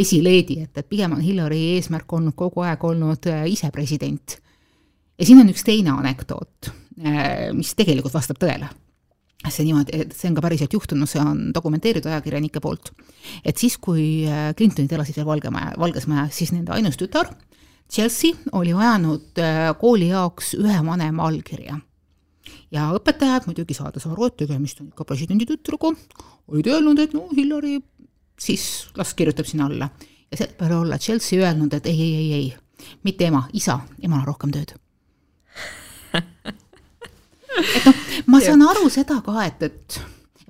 esileedi, 0.00 0.60
et, 0.64 0.76
et 0.76 0.88
pigem 0.88 1.14
on 1.16 1.24
Hillary 1.24 1.60
eesmärk 1.76 2.12
olnud 2.16 2.36
kogu 2.38 2.64
aeg 2.66 2.84
olnud 2.86 3.26
äh, 3.30 3.46
ise 3.50 3.70
president. 3.74 4.38
ja 5.18 5.26
siin 5.26 5.42
on 5.42 5.50
üks 5.52 5.64
teine 5.66 5.92
anekdoot, 5.96 6.70
äh, 7.02 7.50
mis 7.56 7.74
tegelikult 7.78 8.14
vastab 8.14 8.40
tõele. 8.40 8.70
see 9.48 9.64
niimoodi, 9.64 10.04
see 10.12 10.28
on 10.28 10.34
ka 10.36 10.44
päriselt 10.44 10.74
juhtunud, 10.76 11.08
see 11.08 11.20
on 11.20 11.46
dokumenteeritud 11.54 12.10
ajakirjanike 12.10 12.60
poolt. 12.60 12.92
et 13.44 13.56
siis, 13.56 13.76
kui 13.78 14.26
äh, 14.28 14.52
Clintonid 14.56 14.92
elasid 14.92 15.20
veel 15.20 15.28
Valge 15.28 15.50
Maja, 15.50 15.74
Valges 15.78 16.06
Majas, 16.10 16.36
siis 16.36 16.52
nende 16.52 16.72
ainus 16.76 17.00
tütar, 17.00 17.32
Chelsea, 17.90 18.36
oli 18.52 18.74
vajanud 18.74 19.40
kooli 19.80 20.10
jaoks 20.12 20.54
ühe 20.58 20.78
vanema 20.86 21.26
allkirja. 21.26 21.78
Ja 22.70 22.90
õpetajad 22.94 23.48
muidugi 23.48 23.74
saades 23.74 24.06
aru, 24.06 24.28
et 24.30 24.36
tegemist 24.44 24.78
on 24.82 24.92
ikka 24.92 25.04
presidendi 25.08 25.46
tütrega, 25.48 25.90
olid 26.50 26.68
öelnud, 26.70 27.02
et 27.02 27.16
no 27.16 27.26
Hillary 27.34 27.80
siis 28.40 28.86
las 28.96 29.14
kirjutab 29.14 29.46
sinna 29.46 29.66
alla. 29.66 29.90
ja 30.30 30.36
selle 30.36 30.54
peale 30.58 30.76
olla 30.76 30.98
Chelsea 30.98 31.40
öelnud, 31.42 31.72
et 31.74 31.86
ei, 31.86 32.00
ei, 32.00 32.14
ei, 32.14 32.32
ei, 32.32 32.88
mitte 33.02 33.26
ema, 33.26 33.48
isa, 33.52 33.80
emal 34.02 34.20
on 34.22 34.26
rohkem 34.26 34.52
tööd. 34.54 34.76
Et 37.60 37.84
noh, 37.84 37.96
ma 38.30 38.38
saan 38.40 38.62
aru 38.62 38.88
seda 38.88 39.18
ka, 39.26 39.34
et, 39.44 39.62
et 39.66 39.98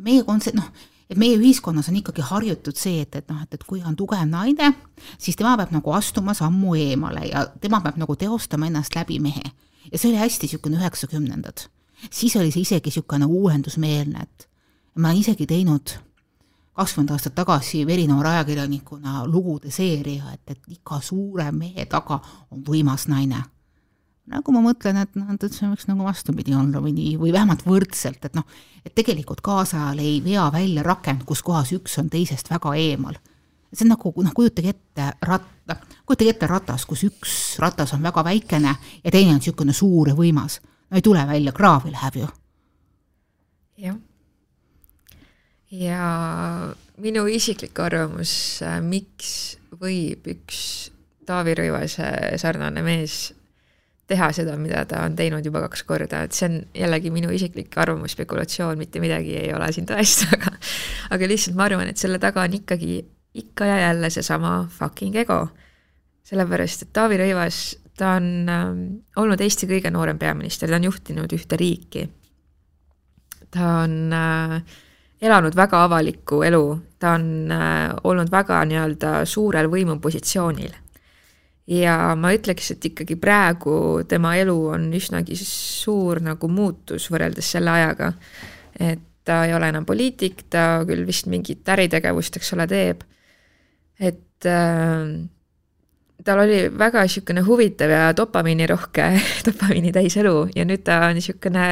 meie 0.05 0.23
konse-, 0.23 0.53
noh, 0.55 0.69
et 1.11 1.19
meie 1.19 1.37
ühiskonnas 1.39 1.89
on 1.91 1.97
ikkagi 1.99 2.23
harjutud 2.23 2.79
see, 2.79 3.03
et, 3.03 3.17
et 3.19 3.29
noh, 3.31 3.41
et, 3.43 3.55
et 3.55 3.65
kui 3.67 3.83
on 3.87 3.97
tugev 3.99 4.23
naine, 4.31 4.73
siis 5.19 5.39
tema 5.39 5.57
peab 5.59 5.75
nagu 5.75 5.95
astuma 5.97 6.35
sammu 6.39 6.77
eemale 6.79 7.27
ja 7.29 7.47
tema 7.61 7.83
peab 7.85 7.99
nagu 8.01 8.17
teostama 8.17 8.71
ennast 8.71 8.95
läbi 8.97 9.19
mehe. 9.21 9.51
ja 9.93 9.99
see 9.99 10.11
oli 10.13 10.21
hästi 10.21 10.47
niisugune 10.47 10.79
üheksakümnendad. 10.79 11.67
siis 12.11 12.37
oli 12.37 12.53
see 12.53 12.63
isegi 12.63 12.89
niisugune 12.91 13.27
uuendusmeelne, 13.27 14.23
et 14.23 14.49
ma 14.95 15.09
olen 15.09 15.21
isegi 15.21 15.47
teinud 15.47 15.97
kakskümmend 16.81 17.11
aastat 17.11 17.35
tagasi 17.35 17.87
verinoore 17.87 18.29
ajakirjanikuna 18.29 19.27
lugude 19.27 19.71
seeria, 19.71 20.33
et, 20.33 20.43
et 20.47 20.77
iga 20.79 21.01
suure 21.05 21.51
mehe 21.53 21.85
taga 21.87 22.21
on 22.51 22.63
võimas 22.65 23.09
naine. 23.11 23.43
Nagu 24.31 24.55
ma 24.55 24.63
mõtlen, 24.65 25.01
et 25.03 25.17
noh, 25.19 25.31
et 25.35 25.47
see 25.51 25.69
võiks 25.69 25.89
nagu 25.89 26.07
vastupidi 26.07 26.55
olla 26.57 26.83
või 26.83 26.95
nii, 26.97 27.15
või 27.21 27.33
vähemalt 27.35 27.65
võrdselt, 27.67 28.25
et 28.27 28.37
noh, 28.39 28.47
et 28.85 28.95
tegelikult 28.97 29.43
kaasajal 29.45 29.99
ei 30.03 30.21
vea 30.25 30.47
välja 30.55 30.85
rakend, 30.87 31.25
kus 31.29 31.43
kohas 31.47 31.73
üks 31.77 31.99
on 32.03 32.11
teisest 32.13 32.51
väga 32.53 32.75
eemal. 32.79 33.19
see 33.73 33.87
on 33.87 33.95
nagu, 33.95 34.13
noh, 34.17 34.35
kujutage 34.35 34.75
ette 34.75 35.13
ratta, 35.23 35.79
kujutage 36.07 36.37
ette 36.37 36.51
ratas, 36.51 36.87
kus 36.87 37.05
üks 37.07 37.39
ratas 37.63 37.95
on 37.95 38.03
väga 38.03 38.25
väikene 38.25 38.77
ja 39.05 39.11
teine 39.11 39.35
on 39.35 39.43
niisugune 39.43 39.73
suur 39.73 40.09
ja 40.09 40.15
võimas. 40.15 40.61
no 40.91 40.97
ei 40.97 41.03
tule 41.03 41.27
välja, 41.27 41.53
kraavi 41.53 41.91
läheb 41.91 42.23
ju. 42.23 42.31
jah 43.87 43.99
ja 45.71 46.75
minu 46.99 47.27
isiklik 47.31 47.79
arvamus, 47.79 48.33
miks 48.83 49.59
võib 49.81 50.27
üks 50.31 50.91
Taavi 51.27 51.55
Rõivase 51.55 52.09
sarnane 52.43 52.83
mees 52.83 53.31
teha 54.11 54.31
seda, 54.35 54.57
mida 54.61 54.83
ta 54.91 55.05
on 55.07 55.15
teinud 55.19 55.47
juba 55.47 55.63
kaks 55.67 55.85
korda, 55.89 56.25
et 56.27 56.37
see 56.37 56.49
on 56.49 56.59
jällegi 56.77 57.13
minu 57.15 57.31
isiklik 57.35 57.77
arvamus, 57.79 58.17
spekulatsioon, 58.17 58.79
mitte 58.81 59.03
midagi 59.03 59.37
ei 59.45 59.55
ole 59.55 59.71
siin 59.75 59.89
tõest, 59.89 60.27
aga 60.37 60.53
aga 61.15 61.31
lihtsalt 61.31 61.59
ma 61.59 61.69
arvan, 61.69 61.91
et 61.91 62.01
selle 62.01 62.21
taga 62.23 62.45
on 62.45 62.59
ikkagi 62.61 63.01
ikka 63.41 63.67
ja 63.67 63.79
jälle 63.87 64.11
seesama 64.11 64.69
fucking 64.79 65.17
ego. 65.17 65.49
sellepärast, 66.31 66.83
et 66.85 66.93
Taavi 66.95 67.17
Rõivas, 67.19 67.57
ta 67.99 68.13
on 68.19 68.27
äh, 68.49 68.69
olnud 69.19 69.41
Eesti 69.41 69.67
kõige 69.67 69.91
noorem 69.91 70.19
peaminister, 70.19 70.71
ta 70.71 70.79
on 70.79 70.87
juhtinud 70.87 71.33
ühte 71.35 71.59
riiki. 71.59 72.07
ta 73.51 73.71
on 73.83 74.13
äh, 74.15 74.61
elanud 75.21 75.57
väga 75.57 75.85
avalikku 75.85 76.43
elu, 76.47 76.65
ta 76.99 77.17
on 77.19 77.53
äh, 77.53 77.91
olnud 78.05 78.31
väga 78.31 78.63
nii-öelda 78.65 79.25
suurel 79.25 79.71
võimupositsioonil. 79.73 80.73
Ja 81.67 82.15
ma 82.17 82.33
ütleks, 82.35 82.73
et 82.75 82.85
ikkagi 82.91 83.17
praegu 83.21 84.03
tema 84.09 84.35
elu 84.41 84.57
on 84.75 84.89
üsnagi 84.97 85.37
suur 85.39 86.23
nagu 86.25 86.49
muutus 86.49 87.11
võrreldes 87.13 87.53
selle 87.57 87.71
ajaga. 87.71 88.13
et 88.79 89.07
ta 89.25 89.45
ei 89.45 89.55
ole 89.55 89.69
enam 89.69 89.85
poliitik, 89.87 90.47
ta 90.51 90.83
küll 90.89 91.05
vist 91.07 91.29
mingit 91.31 91.69
äritegevust, 91.69 92.41
eks 92.41 92.55
ole, 92.57 92.67
teeb. 92.67 93.05
et 94.01 94.49
äh, 94.49 95.13
tal 96.25 96.43
oli 96.45 96.61
väga 96.79 97.05
niisugune 97.05 97.45
huvitav 97.47 97.93
ja 97.93 98.11
dopamiinirohke, 98.17 99.07
dopamiini 99.49 99.93
täis 99.93 100.17
elu 100.21 100.49
ja 100.57 100.65
nüüd 100.69 100.85
ta 100.87 101.03
on 101.09 101.19
niisugune 101.19 101.67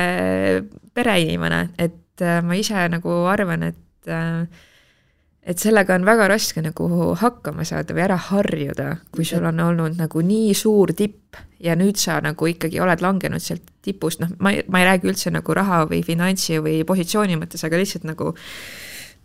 pereinimene, 0.95 1.63
et 1.79 2.25
äh, 2.25 2.41
ma 2.45 2.59
ise 2.59 2.89
nagu 2.93 3.23
arvan, 3.33 3.71
et 3.73 4.13
äh, 4.13 4.45
et 5.49 5.61
sellega 5.63 5.97
on 5.97 6.05
väga 6.05 6.29
raske 6.29 6.63
nagu 6.65 6.89
hakkama 7.17 7.65
saada 7.69 7.97
või 7.97 8.05
ära 8.05 8.19
harjuda, 8.29 8.89
kui 9.15 9.25
sul 9.29 9.47
on 9.49 9.63
olnud 9.65 9.97
nagu 9.97 10.23
nii 10.25 10.53
suur 10.57 10.93
tipp 10.97 11.39
ja 11.65 11.77
nüüd 11.79 11.97
sa 12.01 12.19
nagu 12.25 12.51
ikkagi 12.51 12.81
oled 12.85 13.01
langenud 13.03 13.43
sealt 13.43 13.65
tipust, 13.85 14.21
noh, 14.23 14.35
ma 14.45 14.53
ei, 14.55 14.67
ma 14.69 14.83
ei 14.83 14.91
räägi 14.91 15.09
üldse 15.09 15.33
nagu 15.33 15.57
raha 15.57 15.87
või 15.89 16.03
finantsi 16.07 16.61
või 16.63 16.83
positsiooni 16.87 17.39
mõttes, 17.41 17.65
aga 17.65 17.81
lihtsalt 17.81 18.05
nagu 18.09 18.35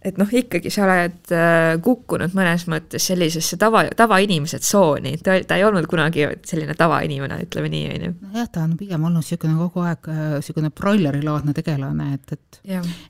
et 0.04 0.18
noh, 0.20 0.28
ikkagi 0.36 0.72
sa 0.74 0.84
oled 0.86 1.32
äh, 1.36 1.74
kukkunud 1.84 2.36
mõnes 2.36 2.66
mõttes 2.72 3.06
sellisesse 3.08 3.58
tava, 3.60 3.86
tavainimese 3.96 4.60
tsooni, 4.64 5.16
ta, 5.24 5.38
ta 5.48 5.58
ei 5.60 5.64
olnud 5.68 5.88
kunagi 5.92 6.28
selline 6.48 6.76
tavainimene, 6.80 7.40
ütleme 7.46 7.72
nii, 7.72 7.86
on 7.94 8.08
ju. 8.08 8.14
nojah, 8.30 8.50
ta 8.52 8.64
on 8.68 8.78
pigem 8.80 9.08
olnud 9.08 9.24
niisugune 9.24 9.56
kogu 9.60 9.86
aeg 9.88 10.12
niisugune 10.38 10.72
äh, 10.72 10.78
broilerilaadne 10.80 11.56
tegelane, 11.56 12.14
et, 12.18 12.36
et 12.36 12.62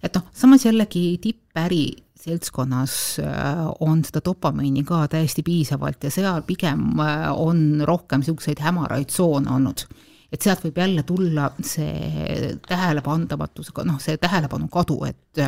et 0.03 0.17
noh, 0.17 0.27
samas 0.37 0.65
jällegi 0.67 1.05
tippäri 1.23 1.85
seltskonnas 2.23 3.19
äh, 3.19 3.65
on 3.79 4.03
seda 4.07 4.21
dopamiini 4.25 4.85
ka 4.87 5.03
täiesti 5.11 5.43
piisavalt 5.43 6.07
ja 6.07 6.11
seal 6.13 6.41
pigem 6.47 6.95
on 7.35 7.83
rohkem 7.87 8.23
niisuguseid 8.23 8.63
hämaraid 8.63 9.11
tsoone 9.11 9.51
olnud. 9.51 9.85
Et 10.33 10.41
sealt 10.41 10.63
võib 10.65 10.79
jälle 10.81 11.03
tulla 11.05 11.51
see 11.61 12.55
tähelepandamatusega, 12.65 13.85
noh, 13.85 13.99
see 14.01 14.17
tähelepanu 14.17 14.69
kadu, 14.73 15.03
et 15.05 15.43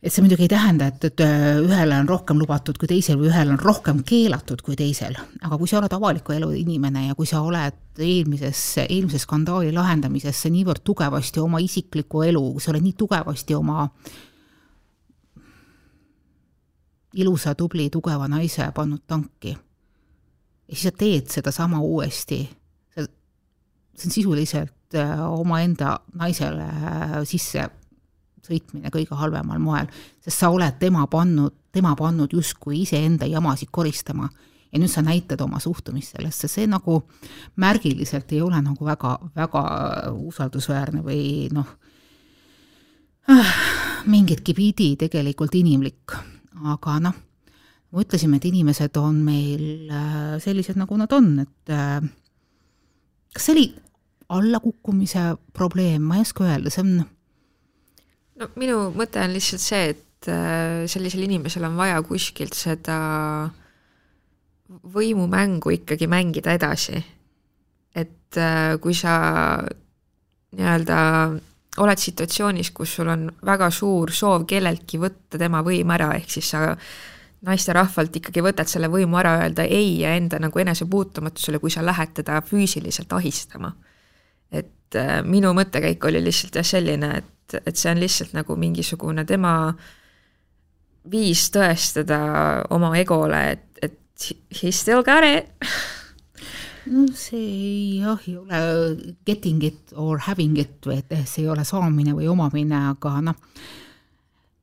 et 0.00 0.12
see 0.12 0.24
muidugi 0.24 0.46
ei 0.46 0.50
tähenda, 0.52 0.88
et, 0.88 1.04
et 1.10 1.22
ühele 1.60 1.96
on 2.00 2.08
rohkem 2.08 2.38
lubatud 2.40 2.78
kui 2.80 2.88
teisel 2.88 3.18
või 3.20 3.28
ühel 3.28 3.52
on 3.52 3.60
rohkem 3.60 4.00
keelatud 4.08 4.62
kui 4.64 4.76
teisel, 4.76 5.16
aga 5.40 5.58
kui 5.60 5.68
sa 5.68 5.78
oled 5.80 5.92
avaliku 5.92 6.32
elu 6.36 6.50
inimene 6.56 7.06
ja 7.10 7.16
kui 7.16 7.28
sa 7.28 7.42
oled 7.44 8.00
eelmises, 8.00 8.62
eelmise 8.86 9.20
skandaali 9.20 9.74
lahendamisesse 9.76 10.52
niivõrd 10.52 10.84
tugevasti 10.84 11.40
oma 11.44 11.60
isiklikku 11.60 12.24
elu, 12.28 12.44
sa 12.60 12.72
oled 12.72 12.84
nii 12.86 12.96
tugevasti 13.04 13.56
oma 13.56 13.84
ilusa, 17.14 17.54
tubli, 17.54 17.88
tugeva 17.90 18.28
naise 18.28 18.70
pannud 18.74 19.02
tanki. 19.06 19.56
Ja 20.68 20.76
siis 20.76 20.86
sa 20.86 20.92
teed 20.94 21.30
sedasama 21.30 21.80
uuesti, 21.82 22.44
see 22.94 24.06
on 24.06 24.14
sisuliselt 24.14 24.94
äh, 24.94 25.18
omaenda 25.32 25.98
naisele 26.14 26.66
äh, 26.66 27.16
sisse 27.28 27.66
sõitmine 28.46 28.90
kõige 28.92 29.16
halvemal 29.18 29.58
moel, 29.62 29.90
sest 30.24 30.40
sa 30.40 30.50
oled 30.52 30.78
tema 30.80 31.06
pannud, 31.10 31.54
tema 31.72 31.94
pannud 31.98 32.32
justkui 32.32 32.82
iseenda 32.84 33.28
jamasid 33.28 33.70
koristama. 33.70 34.30
Ja 34.70 34.78
nüüd 34.78 34.90
sa 34.92 35.02
näitad 35.02 35.40
oma 35.42 35.58
suhtumist 35.58 36.14
sellesse, 36.14 36.46
see 36.46 36.68
nagu 36.70 37.00
märgiliselt 37.58 38.30
ei 38.30 38.38
ole 38.40 38.60
nagu 38.62 38.86
väga, 38.86 39.16
väga 39.34 39.62
usaldusväärne 40.14 41.02
või 41.02 41.48
noh, 41.50 41.72
mingitki 44.12 44.54
pidi 44.54 44.92
tegelikult 45.00 45.56
inimlik, 45.58 46.14
aga 46.58 46.96
noh, 47.02 47.18
me 47.90 48.04
ütlesime, 48.04 48.38
et 48.38 48.48
inimesed 48.50 48.96
on 49.00 49.22
meil 49.26 49.90
äh, 49.90 50.34
sellised, 50.42 50.78
nagu 50.78 50.98
nad 50.98 51.12
on, 51.14 51.32
et 51.44 51.72
äh, 51.74 52.02
kas 53.34 53.48
see 53.48 53.56
oli 53.56 53.66
allakukkumise 54.30 55.24
probleem, 55.56 56.04
ma 56.06 56.18
ei 56.18 56.26
oska 56.26 56.46
öelda, 56.46 56.70
see 56.70 56.84
on 56.84 56.92
no 58.40 58.50
minu 58.60 58.84
mõte 58.96 59.22
on 59.22 59.34
lihtsalt 59.34 59.64
see, 59.64 59.94
et 59.94 60.30
äh, 60.30 60.86
sellisel 60.90 61.26
inimesel 61.26 61.66
on 61.66 61.78
vaja 61.80 61.98
kuskilt 62.06 62.54
seda 62.58 63.00
võimumängu 64.70 65.74
ikkagi 65.74 66.06
mängida 66.10 66.54
edasi. 66.54 67.02
et 67.90 68.38
kui 68.78 68.94
sa 68.94 69.12
nii-öelda 70.54 70.98
oled 71.78 72.02
situatsioonis, 72.02 72.72
kus 72.74 72.96
sul 72.98 73.08
on 73.12 73.28
väga 73.46 73.70
suur 73.70 74.10
soov 74.12 74.44
kelleltki 74.50 74.98
võtta 74.98 75.38
tema 75.38 75.62
võim 75.62 75.90
ära, 75.94 76.10
ehk 76.18 76.30
siis 76.30 76.50
sa 76.50 76.74
naisterahvalt 77.46 78.16
ikkagi 78.20 78.42
võtad 78.44 78.68
selle 78.68 78.90
võimu 78.92 79.16
ära, 79.20 79.36
öelda 79.44 79.64
ei 79.64 80.00
ja 80.02 80.14
enda 80.18 80.40
nagu 80.42 80.58
enesepuutumatusele, 80.60 81.60
kui 81.62 81.70
sa 81.72 81.84
lähed 81.86 82.12
teda 82.18 82.42
füüsiliselt 82.44 83.12
ahistama. 83.12 83.72
et 84.50 84.96
äh, 84.98 85.20
minu 85.22 85.52
mõttekäik 85.54 86.04
oli 86.04 86.24
lihtsalt 86.24 86.56
jah 86.58 86.66
selline, 86.66 87.12
et 87.18 87.36
et, 87.58 87.76
see 87.76 87.90
on 87.90 88.00
lihtsalt 88.00 88.34
nagu 88.36 88.56
mingisugune 88.58 89.24
tema 89.28 89.54
viis 91.10 91.46
tõestada 91.54 92.20
oma 92.74 92.92
egole, 93.00 93.40
et, 93.54 93.66
et 93.82 94.28
he 94.60 94.72
still 94.72 95.02
got 95.06 95.24
it 95.26 95.50
see 97.14 98.00
jah, 98.00 98.18
ei 98.26 98.36
ole 98.36 98.60
getting 99.26 99.62
it 99.64 99.92
or 99.96 100.18
having 100.26 100.58
it 100.58 100.86
et 100.92 101.28
see 101.28 101.42
ei 101.44 101.50
ole 101.52 101.64
saamine 101.64 102.12
või 102.16 102.28
omamine, 102.32 102.78
aga 102.94 103.10
noh, 103.30 103.36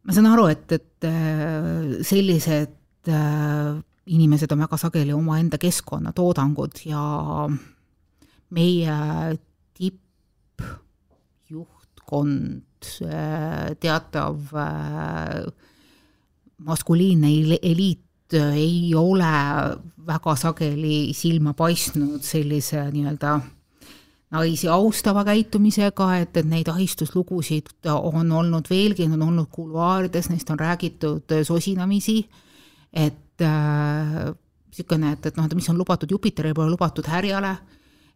ma 0.03 0.12
saan 0.15 0.27
aru, 0.31 0.46
et, 0.51 0.72
et 0.75 1.00
äh, 1.07 2.03
sellised 2.07 2.75
äh, 3.12 3.72
inimesed 4.07 4.51
on 4.55 4.62
väga 4.65 4.77
sageli 4.79 5.13
omaenda 5.15 5.57
keskkonna 5.62 6.12
toodangud 6.15 6.74
ja 6.88 7.03
meie 8.55 8.96
tippjuhtkond 9.77 12.67
Äh, 13.01 13.75
teatav 13.81 14.38
maskuliinne 16.57 17.29
eliit 17.61 18.06
ei 18.33 18.96
ole 18.96 19.33
väga 20.07 20.35
sageli 20.35 21.13
silma 21.13 21.53
paistnud 21.53 22.24
sellise 22.24 22.81
nii-öelda 22.92 23.40
naisi 24.31 24.68
austava 24.68 25.24
käitumisega, 25.24 26.07
et, 26.22 26.37
et 26.37 26.48
neid 26.48 26.68
ahistuslugusid 26.68 27.87
on 27.94 28.31
olnud 28.31 28.68
veelgi, 28.70 29.07
on 29.07 29.22
olnud 29.29 29.48
kuluaarides, 29.51 30.29
neist 30.29 30.50
on 30.51 30.59
räägitud 30.59 31.37
sosinamisi, 31.48 32.20
et 32.94 33.40
niisugune 33.40 35.07
äh,, 35.07 35.13
et, 35.13 35.25
et 35.31 35.37
noh, 35.37 35.46
et 35.48 35.55
mis 35.55 35.70
on 35.70 35.77
lubatud 35.79 36.11
Jupiterile, 36.11 36.55
pole 36.57 36.74
lubatud 36.74 37.07
härjale, 37.07 37.55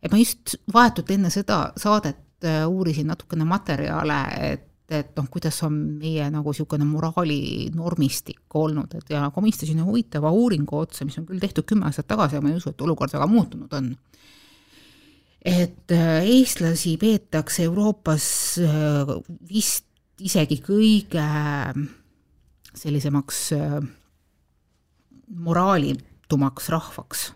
et 0.04 0.12
ma 0.12 0.19
just 0.19 0.58
vahetult 0.74 1.15
enne 1.15 1.32
seda 1.32 1.63
saadet 1.80 2.19
Äh, 2.43 2.67
uurisin 2.67 3.08
natukene 3.08 3.45
materjale, 3.45 4.24
et, 4.39 4.71
et 4.95 5.12
noh, 5.17 5.27
kuidas 5.32 5.58
on 5.67 5.75
meie 6.01 6.27
nagu 6.34 6.54
niisugune 6.54 6.86
moraalinormistik 6.88 8.58
olnud, 8.60 8.95
et 8.99 9.13
ja 9.13 9.30
komistasin 9.34 9.82
huvitava 9.86 10.32
uuringu 10.36 10.82
otsa, 10.82 11.06
mis 11.08 11.17
on 11.21 11.27
küll 11.30 11.41
tehtud 11.41 11.67
kümme 11.69 11.88
aastat 11.89 12.10
tagasi, 12.12 12.38
aga 12.38 12.45
ma 12.45 12.54
ei 12.54 12.60
usu, 12.60 12.73
et 12.73 12.86
olukord 12.86 13.13
väga 13.15 13.27
muutunud 13.32 13.73
on. 13.80 13.91
et 15.45 15.91
äh, 15.95 16.21
eestlasi 16.21 16.97
peetakse 17.01 17.63
Euroopas 17.65 18.25
äh, 18.62 19.15
vist 19.49 19.88
isegi 20.21 20.60
kõige 20.62 21.25
sellisemaks 22.77 23.39
moraalitumaks 25.41 26.69
rahvaks 26.69 27.32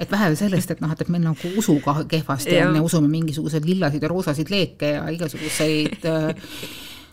et 0.00 0.10
vähe 0.10 0.30
sellest, 0.38 0.72
et 0.72 0.80
noh, 0.80 0.92
et, 0.94 1.02
et 1.04 1.10
meil 1.12 1.24
nagu 1.24 1.52
usuga 1.60 1.98
kehvasti 2.08 2.56
on 2.64 2.78
ja 2.78 2.84
usume 2.84 3.10
mingisuguseid 3.12 3.66
lillasid 3.68 4.04
ja 4.04 4.10
roosasid 4.10 4.52
leeke 4.52 4.94
ja 4.96 5.02
igasuguseid 5.12 6.06
äh, 6.08 6.30
äh, 6.30 6.54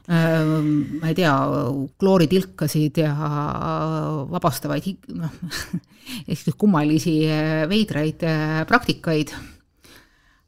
ma 0.08 1.10
ei 1.10 1.16
tea, 1.18 1.34
klooritilkasid 2.00 3.02
ja 3.02 3.12
vabastavaid 4.32 4.86
noh, 5.20 5.34
ehk 6.32 6.54
kummalisi 6.56 7.18
äh, 7.28 7.66
veidraid 7.68 8.24
äh, 8.24 8.62
praktikaid. 8.70 9.34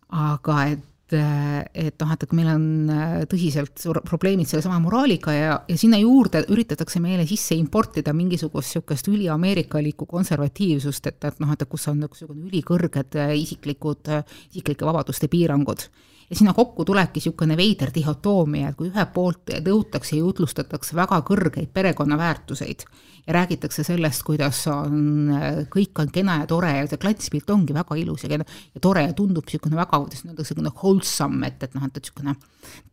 aga 0.10 0.62
et 0.72 0.86
et 1.10 1.96
noh, 1.98 2.12
et, 2.14 2.34
meil 2.38 2.50
on 2.52 2.66
äh, 2.94 3.14
tõsiselt 3.30 3.82
probleemid 4.06 4.50
sellesama 4.50 4.78
moraaliga 4.84 5.34
ja, 5.34 5.56
ja 5.66 5.78
sinna 5.80 5.98
juurde 5.98 6.44
üritatakse 6.54 7.02
meile 7.02 7.26
sisse 7.30 7.58
importida 7.58 8.14
mingisugust 8.14 8.76
niisugust 8.76 9.10
üliameerikalikku 9.10 10.06
konservatiivsust, 10.10 11.10
et, 11.10 11.24
et 11.26 11.42
noh, 11.42 11.56
et 11.56 11.66
kus 11.70 11.88
on 11.90 12.04
niisugune 12.04 12.46
ülikõrged 12.52 13.18
äh, 13.18 13.34
isiklikud, 13.42 14.12
äh, 14.14 14.38
isiklike 14.54 14.86
vabaduste 14.86 15.32
piirangud 15.32 15.88
ja 16.30 16.36
sinna 16.36 16.54
kokku 16.54 16.86
tulebki 16.86 17.20
niisugune 17.20 17.58
veider 17.58 17.92
dihhotoomia, 17.94 18.70
et 18.70 18.78
kui 18.78 18.90
ühelt 18.92 19.14
poolt 19.14 19.54
nõutakse 19.66 20.16
ja 20.16 20.24
jutlustatakse 20.24 20.98
väga 20.98 21.22
kõrgeid 21.26 21.72
perekonnaväärtuseid 21.74 22.86
ja 23.28 23.34
räägitakse 23.34 23.84
sellest, 23.86 24.24
kuidas 24.28 24.62
on, 24.74 25.32
kõik 25.74 26.02
on 26.02 26.12
kena 26.14 26.40
ja 26.44 26.50
tore 26.50 26.72
ja 26.78 26.86
see 26.90 27.02
klantspilt 27.02 27.50
ongi 27.54 27.76
väga 27.78 27.98
ilus 28.02 28.26
ja 28.26 28.32
kena 28.32 28.46
ja 28.46 28.82
tore 28.82 29.08
ja 29.08 29.16
tundub 29.18 29.48
niisugune 29.50 29.80
väga, 29.80 30.02
kuidas 30.04 30.26
öelda, 30.26 30.44
niisugune 30.44 30.74
wholesome, 30.76 31.50
et, 31.50 31.66
et 31.66 31.78
noh, 31.78 31.88
et 31.88 32.00
niisugune 32.00 32.36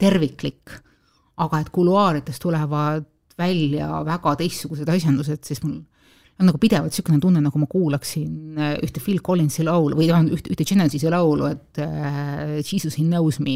terviklik, 0.00 0.78
aga 1.44 1.60
et 1.60 1.70
kuluaarides 1.72 2.40
tulevad 2.42 3.04
välja 3.36 4.00
väga 4.04 4.32
teistsugused 4.40 4.88
asjandused, 4.88 5.44
siis 5.44 5.60
mul 5.64 5.82
on 6.36 6.50
nagu 6.50 6.58
pidevalt 6.60 6.92
niisugune 6.92 7.16
tunne, 7.20 7.40
nagu 7.40 7.60
ma 7.60 7.66
kuulaksin 7.70 8.58
äh, 8.60 8.74
ühte 8.84 9.00
Phil 9.00 9.22
Collinsi 9.24 9.64
laulu 9.64 9.96
või 9.96 10.10
ühte, 10.10 10.52
ühte 10.52 10.66
Genesis'i 10.68 11.08
laulu, 11.12 11.46
et 11.48 11.80
uh, 11.80 12.58
Jesus 12.60 12.98
he 13.00 13.06
knows 13.06 13.40
me, 13.40 13.54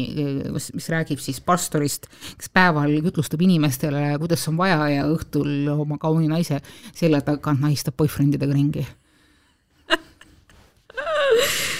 mis, 0.55 0.71
mis 0.73 0.89
räägib 0.89 1.21
siis 1.21 1.41
pastorist, 1.45 2.09
kes 2.39 2.49
päeval 2.53 2.95
jutlustab 2.97 3.41
inimestele, 3.45 4.17
kuidas 4.21 4.47
on 4.49 4.57
vaja 4.57 4.81
ja 4.95 5.05
õhtul 5.11 5.69
oma 5.75 5.99
kauni 6.01 6.27
naise 6.31 6.61
selja 6.89 7.21
tagant 7.27 7.61
nahistab 7.61 7.97
boyfriendidega 8.01 8.57
ringi. 8.57 8.87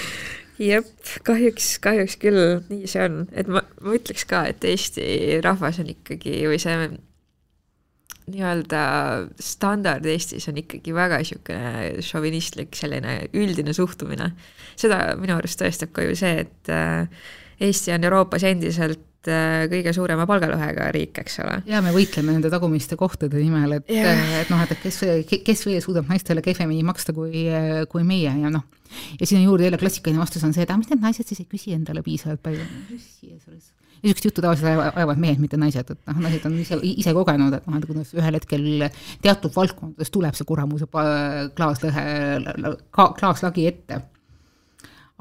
Jep, 0.61 0.93
kahjuks, 1.25 1.79
kahjuks 1.81 2.19
küll 2.21 2.41
nii 2.69 2.85
see 2.89 3.07
on, 3.07 3.23
et 3.33 3.49
ma, 3.49 3.65
ma 3.81 3.97
ütleks 3.97 4.27
ka, 4.29 4.45
et 4.53 4.61
Eesti 4.69 5.41
rahvas 5.41 5.81
on 5.81 5.89
ikkagi 5.89 6.43
või 6.45 6.61
see 6.61 6.75
nii-öelda 8.29 8.81
standard 9.41 10.05
Eestis 10.09 10.47
on 10.51 10.59
ikkagi 10.61 10.93
väga 10.95 11.21
niisugune 11.21 12.01
šovinistlik 12.05 12.75
selline 12.77 13.17
üldine 13.37 13.73
suhtumine. 13.75 14.31
seda 14.79 15.15
minu 15.19 15.37
arust 15.37 15.61
tõestab 15.61 15.93
ka 15.95 16.05
ju 16.05 16.17
see, 16.17 16.45
et 16.45 16.73
äh, 16.73 17.07
Eesti 17.61 17.93
on 17.93 18.05
Euroopas 18.07 18.45
endiselt 18.49 19.29
äh, 19.29 19.65
kõige 19.71 19.93
suurema 19.93 20.25
palgalõhega 20.29 20.89
riik, 20.95 21.21
eks 21.23 21.41
ole. 21.43 21.59
ja 21.69 21.81
me 21.85 21.93
võitleme 21.95 22.37
nende 22.37 22.53
tagumiste 22.53 22.97
kohtade 22.99 23.41
nimel, 23.41 23.79
et, 23.79 23.89
et 23.89 24.53
noh, 24.53 24.61
et 24.65 24.77
kes, 24.83 25.01
kes 25.45 25.65
veel 25.67 25.81
suudab 25.83 26.09
naistele 26.11 26.45
kehvemini 26.45 26.85
maksta 26.87 27.15
kui, 27.17 27.47
kui 27.91 28.07
meie 28.07 28.31
ja 28.31 28.53
noh, 28.53 28.65
ja 29.19 29.27
sinna 29.27 29.43
juurde 29.45 29.67
jälle 29.67 29.81
klassikaline 29.81 30.21
vastus 30.21 30.45
on 30.47 30.53
see, 30.55 30.65
et 30.65 30.71
aga 30.71 30.81
mis 30.81 30.93
need 30.93 31.03
naised 31.03 31.27
siis 31.27 31.43
ei 31.43 31.49
küsi 31.49 31.77
endale 31.77 32.05
piisavalt 32.05 32.43
palju 32.45 32.65
niisugust 34.01 34.27
juttu 34.27 34.43
tavaliselt 34.43 34.95
ajavad 34.95 35.21
mehed, 35.21 35.41
mitte 35.41 35.59
naised, 35.61 35.91
et 35.93 36.09
noh, 36.09 36.21
naised 36.25 36.45
on 36.49 36.57
ise, 36.61 36.77
ise 36.91 37.13
kogenud, 37.15 37.53
et 37.57 37.67
noh, 37.69 37.77
et 37.77 37.87
kuidas 37.89 38.13
ühel 38.17 38.37
hetkel 38.39 38.67
teatud 39.21 39.53
valdkondades 39.55 40.13
tuleb 40.13 40.37
see 40.37 40.47
kuramuse 40.49 40.87
klaaslõhe, 41.57 42.05
klaaslagi 42.91 43.67
ette. 43.69 44.01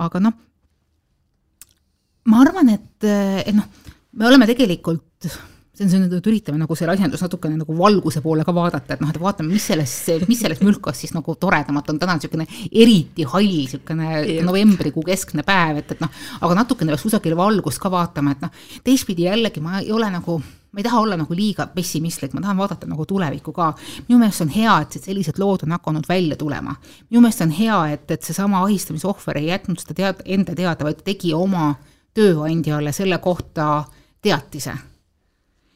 aga 0.00 0.24
noh, 0.24 0.36
ma 2.32 2.42
arvan, 2.46 2.72
et, 2.76 3.08
et 3.44 3.54
noh, 3.56 3.68
me 4.16 4.28
oleme 4.30 4.48
tegelikult 4.48 5.28
see 5.88 5.98
on 5.98 6.08
see, 6.10 6.18
et 6.18 6.28
üritame 6.28 6.60
nagu 6.60 6.76
selle 6.76 6.92
asjandus 6.92 7.22
natukene 7.24 7.56
nagu 7.56 7.74
valguse 7.76 8.20
poole 8.24 8.44
ka 8.44 8.52
vaadata, 8.54 8.94
et 8.94 9.02
noh, 9.02 9.10
et 9.12 9.18
vaatame, 9.20 9.48
mis 9.54 9.64
selles, 9.70 9.94
mis 10.28 10.40
selles 10.42 10.60
mülkas 10.64 11.00
siis 11.00 11.14
nagu 11.16 11.34
toredamat 11.40 11.90
on, 11.92 11.98
täna 12.00 12.16
on 12.16 12.20
niisugune 12.20 12.46
eriti 12.70 13.24
hall, 13.24 13.48
niisugune 13.48 14.42
novembrikuu 14.46 15.04
keskne 15.06 15.44
päev, 15.46 15.80
et, 15.80 15.94
et 15.96 16.02
noh, 16.04 16.12
aga 16.40 16.58
natukene 16.62 16.92
peaks 16.92 17.06
kusagile 17.08 17.38
valgust 17.38 17.80
ka 17.80 17.92
vaatama, 17.92 18.34
et 18.36 18.44
noh, 18.44 18.64
teistpidi 18.84 19.28
jällegi 19.28 19.62
ma 19.64 19.80
ei 19.80 19.92
ole 19.92 20.10
nagu 20.12 20.40
ma 20.70 20.78
ei 20.78 20.84
taha 20.86 21.00
olla 21.02 21.16
nagu 21.18 21.34
liiga 21.34 21.64
pessimistlik, 21.74 22.34
ma 22.36 22.44
tahan 22.44 22.60
vaadata 22.60 22.86
nagu 22.86 23.02
tulevikku 23.08 23.50
ka. 23.52 23.72
minu 24.06 24.20
meelest 24.20 24.44
on 24.44 24.52
hea, 24.54 24.76
et 24.84 24.98
sellised 25.02 25.40
lood 25.42 25.64
on 25.66 25.74
hakanud 25.74 26.06
välja 26.08 26.36
tulema. 26.36 26.76
minu 27.08 27.24
meelest 27.24 27.42
on 27.42 27.50
hea, 27.56 27.78
et, 27.96 28.04
et 28.10 28.22
seesama 28.22 28.62
ahistamisohver 28.68 29.40
ei 29.40 29.48
jätnud 29.48 29.82
seda 29.82 29.96
tead-, 30.02 30.22
enda 30.24 30.54
teada, 30.54 30.86
vaid 30.86 31.02
tegi 31.02 31.34
oma 31.34 31.72
tööandjale 32.14 32.92
selle 32.94 33.18
kohta 33.18 33.82
teatise 34.22 34.76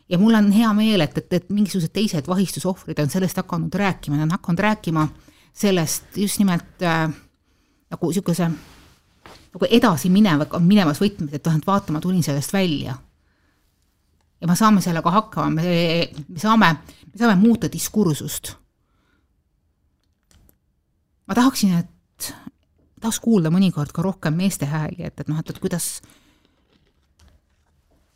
ja 0.08 0.18
mul 0.18 0.34
on 0.34 0.52
hea 0.52 0.72
meel, 0.76 1.00
et, 1.00 1.18
et, 1.18 1.32
et 1.32 1.50
mingisugused 1.50 1.92
teised 1.94 2.28
vahistusohvrid 2.28 2.98
on 3.00 3.10
sellest 3.10 3.36
hakanud 3.40 3.74
rääkima, 3.74 4.16
nad 4.16 4.28
on 4.28 4.36
hakanud 4.36 4.58
rääkima 4.58 5.08
sellest 5.54 6.16
just 6.16 6.38
nimelt 6.38 6.82
äh, 6.82 7.08
nagu 7.90 8.10
niisuguse 8.10 8.50
nagu 9.54 9.68
edasi 9.70 10.10
minev, 10.10 10.48
minevas 10.66 11.00
võtmes, 11.02 11.30
et 11.32 11.46
et 11.46 11.66
vaata, 11.66 11.94
ma 11.94 12.02
tulin 12.02 12.22
sellest 12.26 12.52
välja. 12.52 12.96
ja 14.40 14.48
me 14.50 14.56
saame 14.56 14.82
sellega 14.82 15.10
hakkama, 15.10 15.62
me, 15.62 16.08
me 16.28 16.38
saame, 16.38 16.72
me 17.12 17.18
saame 17.18 17.36
muuta 17.40 17.70
diskursust. 17.72 18.54
ma 21.26 21.34
tahaksin, 21.34 21.78
et, 21.78 22.34
tahaks 23.00 23.20
kuulda 23.20 23.50
mõnikord 23.50 23.92
ka 23.92 24.02
rohkem 24.02 24.34
meeste 24.34 24.66
hääli, 24.66 25.06
et, 25.06 25.20
et 25.20 25.28
noh, 25.28 25.38
et, 25.38 25.50
et 25.50 25.62
kuidas, 25.62 26.02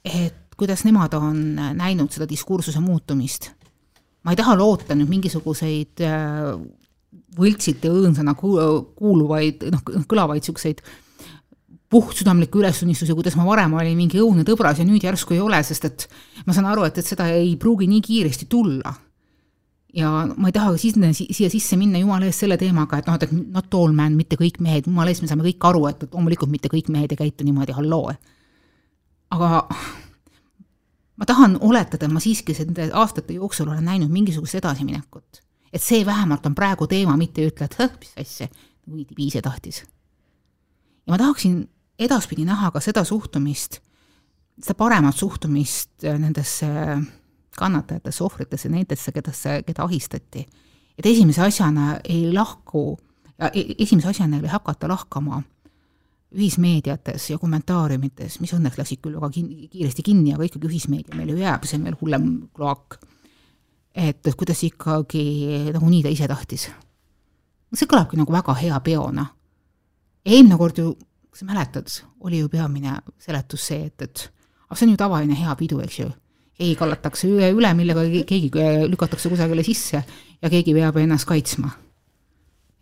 et 0.05 0.48
kuidas 0.59 0.83
nemad 0.87 1.15
on 1.15 1.39
näinud 1.79 2.11
seda 2.13 2.27
diskursuse 2.29 2.81
muutumist. 2.83 3.51
ma 4.25 4.35
ei 4.35 4.37
taha 4.37 4.57
loota 4.59 4.97
nüüd 4.99 5.09
mingisuguseid 5.09 6.03
äh, 6.05 6.57
võltsilt 7.39 7.85
ja 7.87 7.93
õõnsana 7.95 8.35
kuuluvaid, 8.37 9.69
noh, 9.73 9.85
kõlavaid 10.11 10.43
niisuguseid 10.43 10.83
puhtsüdamlikke 11.89 12.59
ülestunnistusi, 12.61 13.15
kuidas 13.17 13.37
ma 13.39 13.47
varem 13.49 13.77
olin 13.79 13.97
mingi 13.97 14.21
õudne 14.21 14.45
tõbras 14.45 14.81
ja 14.81 14.85
nüüd 14.85 15.05
järsku 15.05 15.37
ei 15.37 15.41
ole, 15.41 15.61
sest 15.65 15.87
et 15.89 16.09
ma 16.45 16.57
saan 16.57 16.69
aru, 16.69 16.85
et, 16.89 16.99
et 17.01 17.07
seda 17.07 17.31
ei 17.33 17.55
pruugi 17.61 17.89
nii 17.89 18.03
kiiresti 18.05 18.49
tulla. 18.51 18.93
ja 19.97 20.11
ma 20.37 20.51
ei 20.51 20.53
taha 20.53 20.75
sinna, 20.77 21.15
siia 21.17 21.49
sisse 21.49 21.79
minna 21.81 22.03
jumala 22.03 22.29
eest 22.29 22.45
selle 22.45 22.59
teemaga, 22.61 22.99
et 22.99 23.07
noh, 23.09 23.17
et 23.17 23.33
not 23.55 23.73
all 23.75 23.95
man, 23.97 24.19
mitte 24.19 24.37
kõik 24.37 24.61
mehed, 24.61 24.91
jumala 24.91 25.15
eest, 25.15 25.25
me 25.25 25.31
saame 25.31 25.47
kõik 25.47 25.65
aru, 25.71 25.87
et 25.89 26.05
loomulikult 26.11 26.53
mitte 26.53 26.69
kõik 26.69 26.91
mehed 26.93 27.15
ei 27.15 27.23
käitu 27.23 27.47
niimoodi, 27.47 27.73
halloo. 27.79 28.13
aga 29.33 29.65
ma 31.19 31.27
tahan 31.27 31.59
oletada, 31.61 32.09
ma 32.09 32.21
siiski 32.23 32.55
nende 32.63 32.89
aastate 32.95 33.35
jooksul 33.37 33.69
olen 33.69 33.85
näinud 33.85 34.11
mingisugust 34.11 34.55
edasiminekut. 34.55 35.43
et 35.73 35.83
see 35.83 36.07
vähemalt 36.07 36.47
on 36.47 36.55
praegu 36.55 36.87
teema, 36.87 37.17
mitte 37.17 37.43
ei 37.43 37.51
ütle, 37.51 37.67
et 37.69 37.75
hõh, 37.77 37.91
mis 38.01 38.15
asja, 38.17 38.47
nagu 38.87 38.97
Viidi 38.97 39.27
ise 39.27 39.43
tahtis. 39.43 39.83
ja 41.07 41.13
ma 41.13 41.19
tahaksin 41.19 41.69
edaspidi 41.99 42.45
näha 42.45 42.71
ka 42.71 42.81
seda 42.81 43.05
suhtumist, 43.05 43.81
seda 44.63 44.75
paremat 44.79 45.17
suhtumist 45.17 46.07
nendesse 46.19 46.69
kannatajatesse, 47.59 48.25
ohvritesse, 48.25 48.69
nendesse, 48.69 49.13
kedasse, 49.13 49.63
keda 49.67 49.85
ahistati. 49.85 50.47
et 50.99 51.07
esimese 51.07 51.43
asjana 51.43 51.99
ei 52.05 52.33
lahku, 52.33 52.99
e-, 53.53 53.75
esimese 53.79 54.09
asjana 54.09 54.39
ei 54.39 54.49
hakata 54.49 54.89
lahkama 54.89 55.43
ühismeediates 56.35 57.31
ja 57.31 57.39
kommentaariumites, 57.41 58.39
mis 58.43 58.53
õnneks 58.53 58.77
läksid 58.79 59.01
küll 59.05 59.17
väga 59.17 59.31
kin-, 59.33 59.69
kiiresti 59.73 60.05
kinni, 60.05 60.35
aga 60.37 60.45
ikkagi 60.45 60.69
ühismeedia 60.69 61.17
meil 61.17 61.33
ju 61.33 61.39
jääb, 61.41 61.65
see 61.65 61.79
on 61.79 61.89
veel 61.89 61.97
hullem 62.03 62.29
kloak. 62.57 62.99
et, 63.95 64.21
et 64.27 64.37
kuidas 64.37 64.61
ikkagi 64.63 65.73
nagunii 65.73 66.03
ta 66.05 66.13
ise 66.13 66.29
tahtis. 66.29 66.69
see 67.75 67.89
kõlabki 67.89 68.21
nagu 68.21 68.33
väga 68.33 68.55
hea 68.61 68.81
peona. 68.81 69.27
eelmine 70.25 70.59
kord 70.61 70.79
ju, 70.79 70.95
kas 71.31 71.41
sa 71.41 71.49
mäletad, 71.49 71.89
oli 72.21 72.43
ju 72.43 72.49
peamine 72.49 72.99
seletus 73.19 73.67
see, 73.67 73.87
et, 73.87 74.03
et 74.03 74.29
aga 74.69 74.77
see 74.77 74.87
on 74.87 74.93
ju 74.93 75.01
tavaline 75.01 75.35
hea 75.35 75.57
pidu, 75.57 75.81
eks 75.81 75.99
ju. 75.99 76.11
keegi 76.59 76.77
kallatakse 76.77 77.29
üle, 77.29 77.53
üle, 77.57 77.73
millega 77.75 78.05
keegi 78.29 78.51
lükatakse 78.91 79.33
kusagile 79.33 79.65
sisse 79.65 80.05
ja 80.43 80.51
keegi 80.51 80.77
peab 80.77 81.01
ennast 81.01 81.25
kaitsma. 81.25 81.73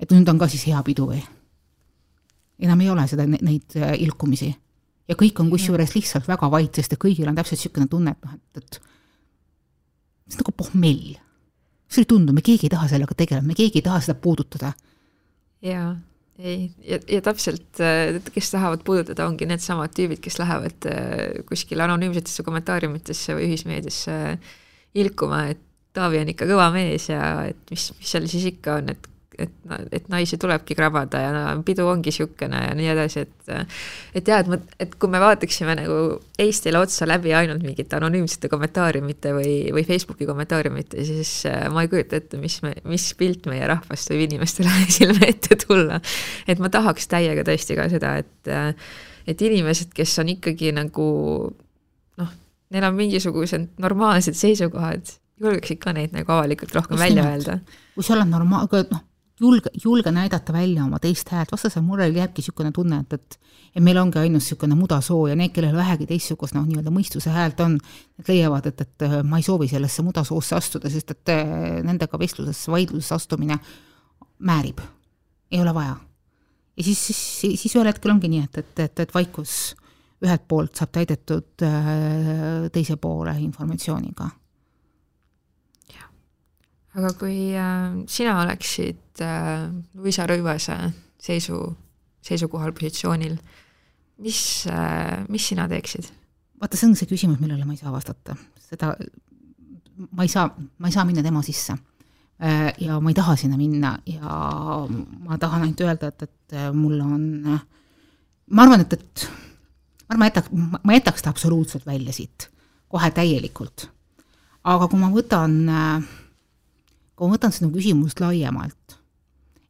et 0.01 0.11
nüüd 0.11 0.29
on 0.29 0.39
ka 0.39 0.51
siis 0.51 0.67
hea 0.67 0.83
pidu 0.83 1.07
või? 1.15 1.23
Enam 2.63 2.81
ei 2.81 2.91
ole 2.93 3.05
seda, 3.11 3.27
neid 3.27 3.77
äh, 3.79 3.95
ilkumisi. 4.07 4.55
ja 5.07 5.15
kõik 5.15 5.39
on 5.39 5.51
kusjuures 5.53 5.95
lihtsalt 5.95 6.27
väga 6.29 6.49
vait, 6.51 6.75
sest 6.75 6.97
et 6.97 7.01
kõigil 7.03 7.29
on 7.31 7.37
täpselt 7.37 7.61
niisugune 7.61 7.87
tunne, 7.91 8.17
et 8.17 8.25
noh, 8.27 8.35
et, 8.35 8.63
et 8.63 8.81
see 10.27 10.41
on 10.41 10.43
nagu 10.43 10.57
pohmell. 10.65 11.15
see 11.87 12.03
ei 12.03 12.11
tundu, 12.11 12.35
me 12.35 12.43
keegi 12.43 12.67
ei 12.67 12.75
taha 12.75 12.91
sellega 12.91 13.15
tegeleda, 13.15 13.47
me 13.47 13.57
keegi 13.59 13.81
ei 13.81 13.87
taha 13.87 14.03
seda 14.03 14.19
puudutada. 14.21 14.73
jaa, 15.63 15.93
ei, 16.39 16.71
ja, 16.85 16.99
ja 17.09 17.21
täpselt, 17.25 17.81
äh, 17.81 18.19
kes 18.33 18.51
tahavad 18.55 18.85
puudutada, 18.87 19.29
ongi 19.29 19.49
needsamad 19.49 19.95
tüübid, 19.97 20.23
kes 20.25 20.41
lähevad 20.43 20.89
äh, 20.91 21.45
kuskile 21.49 21.87
anonüümsetesse 21.87 22.45
kommentaariumitesse 22.47 23.37
või 23.37 23.51
ühismeediasse 23.53 24.19
ilkuma, 24.97 25.47
et 25.53 25.63
Taavi 25.97 26.19
on 26.21 26.29
ikka 26.29 26.45
kõva 26.45 26.67
mees 26.75 27.07
ja 27.09 27.21
et 27.49 27.71
mis, 27.73 27.87
mis 27.97 28.11
seal 28.11 28.27
siis 28.29 28.43
ikka 28.51 28.75
on, 28.83 28.91
et 28.93 29.07
et, 29.39 29.55
et 29.93 30.09
naisi 30.13 30.39
tulebki 30.41 30.77
krabada 30.79 31.21
ja 31.23 31.45
pidu 31.67 31.87
ongi 31.91 32.11
niisugune 32.13 32.61
ja 32.69 32.75
nii 32.77 32.91
edasi, 32.93 33.25
et 33.27 33.51
et 34.17 34.29
jah, 34.29 34.43
et 34.43 34.51
ma, 34.51 34.59
et 34.83 34.95
kui 34.99 35.11
me 35.13 35.21
vaataksime 35.23 35.77
nagu 35.79 35.99
Eestile 36.43 36.81
otsa 36.83 37.09
läbi 37.09 37.33
ainult 37.37 37.65
mingite 37.65 37.97
anonüümsete 37.99 38.51
kommentaariumite 38.53 39.33
või, 39.37 39.57
või 39.75 39.85
Facebooki 39.89 40.29
kommentaariumite, 40.29 41.05
siis 41.09 41.33
äh, 41.51 41.67
ma 41.73 41.85
ei 41.85 41.91
kujuta 41.93 42.21
ette, 42.21 42.41
mis 42.41 42.59
me, 42.65 42.75
mis 42.89 43.09
pilt 43.19 43.49
meie 43.51 43.67
rahvast 43.71 44.13
võib 44.13 44.27
inimestele 44.29 44.73
silme 44.99 45.31
ette 45.31 45.59
tulla. 45.67 46.01
et 46.47 46.63
ma 46.63 46.73
tahaks 46.73 47.09
täiega 47.13 47.47
tõesti 47.47 47.79
ka 47.79 47.91
seda, 47.93 48.17
et 48.23 48.53
äh, 48.53 48.73
et 49.27 49.43
inimesed, 49.43 49.91
kes 49.95 50.19
on 50.23 50.31
ikkagi 50.37 50.73
nagu 50.77 51.07
noh, 52.21 52.35
neil 52.75 52.89
on 52.89 52.97
mingisugused 52.99 53.69
normaalsed 53.83 54.39
seisukohad, 54.39 55.11
julgeksid 55.43 55.81
ka 55.83 55.95
neid 55.97 56.15
nagu 56.17 56.33
avalikult 56.37 56.75
rohkem 56.77 56.97
Just 56.97 57.05
välja 57.05 57.27
öelda. 57.31 57.59
kui 57.95 58.07
sa 58.07 58.17
oled 58.17 58.31
normaal-, 58.31 58.71
noh, 58.93 59.03
julge, 59.41 59.71
julge 59.85 60.13
näidata 60.13 60.53
välja 60.53 60.85
oma 60.85 60.99
teist 61.03 61.29
häält, 61.33 61.53
vastasel 61.53 61.85
murel 61.85 62.15
jääbki 62.17 62.43
niisugune 62.43 62.73
tunne, 62.73 63.03
et, 63.05 63.13
et 63.19 63.39
et 63.77 63.85
meil 63.85 63.99
ongi 64.01 64.17
ainult 64.19 64.41
niisugune 64.41 64.77
mudasoo 64.79 65.27
ja 65.29 65.37
need, 65.37 65.53
kellel 65.53 65.77
vähegi 65.77 66.07
teistsugust 66.09 66.57
noh, 66.57 66.65
nii-öelda 66.65 66.93
mõistuse 66.95 67.33
häält 67.33 67.61
on, 67.61 67.77
need 68.17 68.31
leiavad, 68.33 68.71
et, 68.71 68.81
et 68.87 69.05
ma 69.29 69.41
ei 69.41 69.45
soovi 69.45 69.69
sellesse 69.69 70.05
mudasoosse 70.07 70.57
astuda, 70.57 70.89
sest 70.93 71.13
et 71.13 71.33
eh, 71.35 71.51
nendega 71.85 72.21
vestlusesse, 72.21 72.73
vaidlusesse 72.73 73.19
astumine 73.19 73.59
määrib, 74.49 74.81
ei 75.53 75.61
ole 75.61 75.77
vaja. 75.77 75.99
ja 76.77 76.87
siis, 76.89 77.05
siis, 77.11 77.61
siis 77.61 77.77
ühel 77.77 77.91
hetkel 77.91 78.15
ongi 78.17 78.33
nii, 78.33 78.47
et, 78.49 78.59
et, 78.65 78.85
et, 78.87 79.05
et 79.05 79.15
vaikus 79.15 79.75
ühelt 80.25 80.49
poolt 80.49 80.81
saab 80.81 80.97
täidetud 80.97 81.67
äh, 81.67 82.71
teise 82.73 82.97
poole 82.97 83.37
informatsiooniga. 83.45 84.33
Aga 86.97 87.11
kui 87.21 87.51
äh, 87.53 87.99
sina 88.09 88.39
oleksid 88.41 89.06
äh, 89.25 89.69
Luisa 89.95 90.27
Rõivase 90.29 90.77
seisu, 91.23 91.61
seisukohal, 92.25 92.75
positsioonil, 92.77 93.37
mis 94.25 94.41
äh,, 94.71 95.25
mis 95.33 95.49
sina 95.53 95.69
teeksid? 95.71 96.09
vaata, 96.61 96.79
see 96.79 96.89
on 96.89 96.95
see 96.97 97.09
küsimus, 97.11 97.41
millele 97.43 97.67
ma 97.69 97.75
ei 97.75 97.81
saa 97.81 97.93
vastata. 97.93 98.37
seda, 98.69 98.95
ma 100.09 100.25
ei 100.25 100.33
saa, 100.33 100.49
ma 100.79 100.89
ei 100.89 100.95
saa 100.95 101.05
minna 101.09 101.25
tema 101.25 101.43
sisse 101.45 101.77
äh,. 102.41 102.73
ja 102.81 103.01
ma 103.01 103.13
ei 103.13 103.19
taha 103.19 103.37
sinna 103.37 103.59
minna 103.61 103.97
ja 104.09 104.37
ma 104.89 105.39
tahan 105.41 105.67
ainult 105.67 105.83
öelda, 105.85 106.13
et, 106.13 106.29
et 106.29 106.57
mul 106.73 107.01
on, 107.05 107.27
ma 108.51 108.65
arvan, 108.65 108.87
et, 108.87 108.97
et 108.97 109.27
ma 110.09 110.15
arvan, 110.15 110.23
ma 110.23 110.31
jätaks, 110.31 110.55
ma 110.83 111.01
jätaks 111.01 111.27
ta 111.27 111.35
absoluutselt 111.35 111.87
välja 111.87 112.15
siit, 112.17 112.49
kohe 112.89 113.11
täielikult. 113.11 113.91
aga 114.65 114.89
kui 114.89 115.01
ma 115.01 115.11
võtan 115.13 115.61
kui 117.17 117.27
ma 117.27 117.37
võtan 117.37 117.55
seda 117.55 117.71
küsimust 117.73 118.21
laiemalt, 118.21 118.99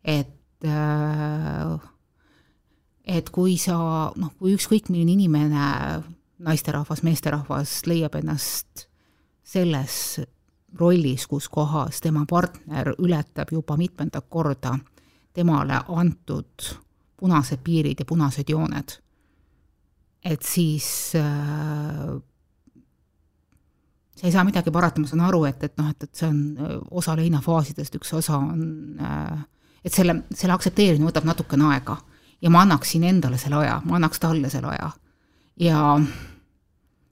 et 0.06 0.64
äh, 0.64 1.92
et 3.06 3.30
kui 3.30 3.56
sa 3.58 3.76
noh, 4.18 4.32
kui 4.38 4.56
ükskõik 4.56 4.90
milline 4.90 5.14
inimene, 5.14 5.66
naisterahvas, 6.42 7.04
meesterahvas 7.06 7.78
leiab 7.86 8.18
ennast 8.18 8.88
selles 9.46 10.18
rollis, 10.76 11.26
kus 11.30 11.46
kohas 11.48 12.02
tema 12.04 12.26
partner 12.28 12.92
ületab 12.98 13.52
juba 13.54 13.76
mitmendat 13.78 14.26
korda 14.28 14.74
temale 15.36 15.78
antud 15.88 16.66
punased 17.16 17.62
piirid 17.64 18.00
ja 18.02 18.08
punased 18.08 18.50
jooned, 18.50 18.96
et 20.24 20.42
siis 20.44 20.88
äh, 21.16 22.16
sa 24.16 24.26
ei 24.26 24.32
saa 24.32 24.44
midagi 24.44 24.72
parata, 24.74 25.00
ma 25.00 25.08
saan 25.08 25.24
aru, 25.24 25.44
et, 25.48 25.62
et 25.64 25.76
noh, 25.78 25.88
et, 25.92 26.08
et 26.08 26.20
see 26.20 26.28
on 26.28 26.40
äh, 26.58 26.74
osa 26.90 27.16
leinafaasidest, 27.16 27.96
üks 28.00 28.12
osa 28.18 28.40
on, 28.40 28.66
äh, 29.00 29.38
et 29.86 29.94
selle, 29.94 30.22
selle 30.34 30.54
aktsepteerimine 30.56 31.06
võtab 31.06 31.28
natukene 31.28 31.68
aega 31.70 31.96
ja 32.42 32.50
ma 32.50 32.64
annaksin 32.66 33.04
endale 33.06 33.38
selle 33.38 33.62
aja, 33.62 33.80
ma 33.84 34.00
annaks 34.00 34.20
talle 34.20 34.50
selle 34.50 34.74
aja. 34.74 34.90
ja 35.56 35.82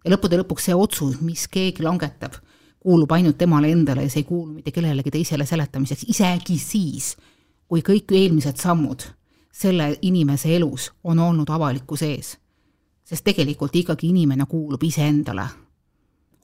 ja 0.05 0.13
lõppude 0.13 0.39
lõpuks 0.43 0.69
see 0.69 0.77
otsus, 0.77 1.21
mis 1.25 1.47
keegi 1.49 1.85
langetab, 1.85 2.37
kuulub 2.85 3.13
ainult 3.17 3.39
temale 3.41 3.71
endale 3.73 4.05
ja 4.05 4.13
see 4.13 4.21
ei 4.21 4.29
kuulu 4.29 4.53
mitte 4.59 4.75
kellelegi 4.75 5.11
teisele 5.15 5.47
seletamiseks, 5.49 6.05
isegi 6.13 6.59
siis, 6.61 7.15
kui 7.69 7.81
kõik 7.81 8.13
eelmised 8.13 8.61
sammud 8.61 9.07
selle 9.55 9.95
inimese 10.03 10.51
elus 10.57 10.91
on 11.05 11.19
olnud 11.19 11.51
avalikkuse 11.51 12.11
ees. 12.11 12.37
sest 13.05 13.25
tegelikult 13.25 13.75
ikkagi 13.77 14.09
inimene 14.09 14.47
kuulub 14.49 14.83
iseendale, 14.83 15.45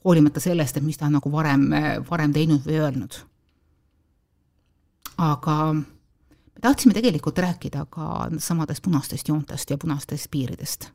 hoolimata 0.05 0.39
sellest, 0.39 0.77
et 0.77 0.83
mis 0.83 0.97
ta 0.97 1.07
on 1.07 1.17
nagu 1.17 1.31
varem, 1.31 1.65
varem 2.09 2.33
teinud 2.33 2.65
või 2.65 2.77
öelnud. 2.79 3.17
aga 5.17 5.55
tahtsime 6.61 6.93
tegelikult 6.93 7.37
rääkida 7.37 7.85
ka 7.89 8.29
samadest 8.37 8.83
punastest 8.83 9.27
joontest 9.27 9.69
ja 9.69 9.77
punastest 9.77 10.27
piiridest 10.31 10.89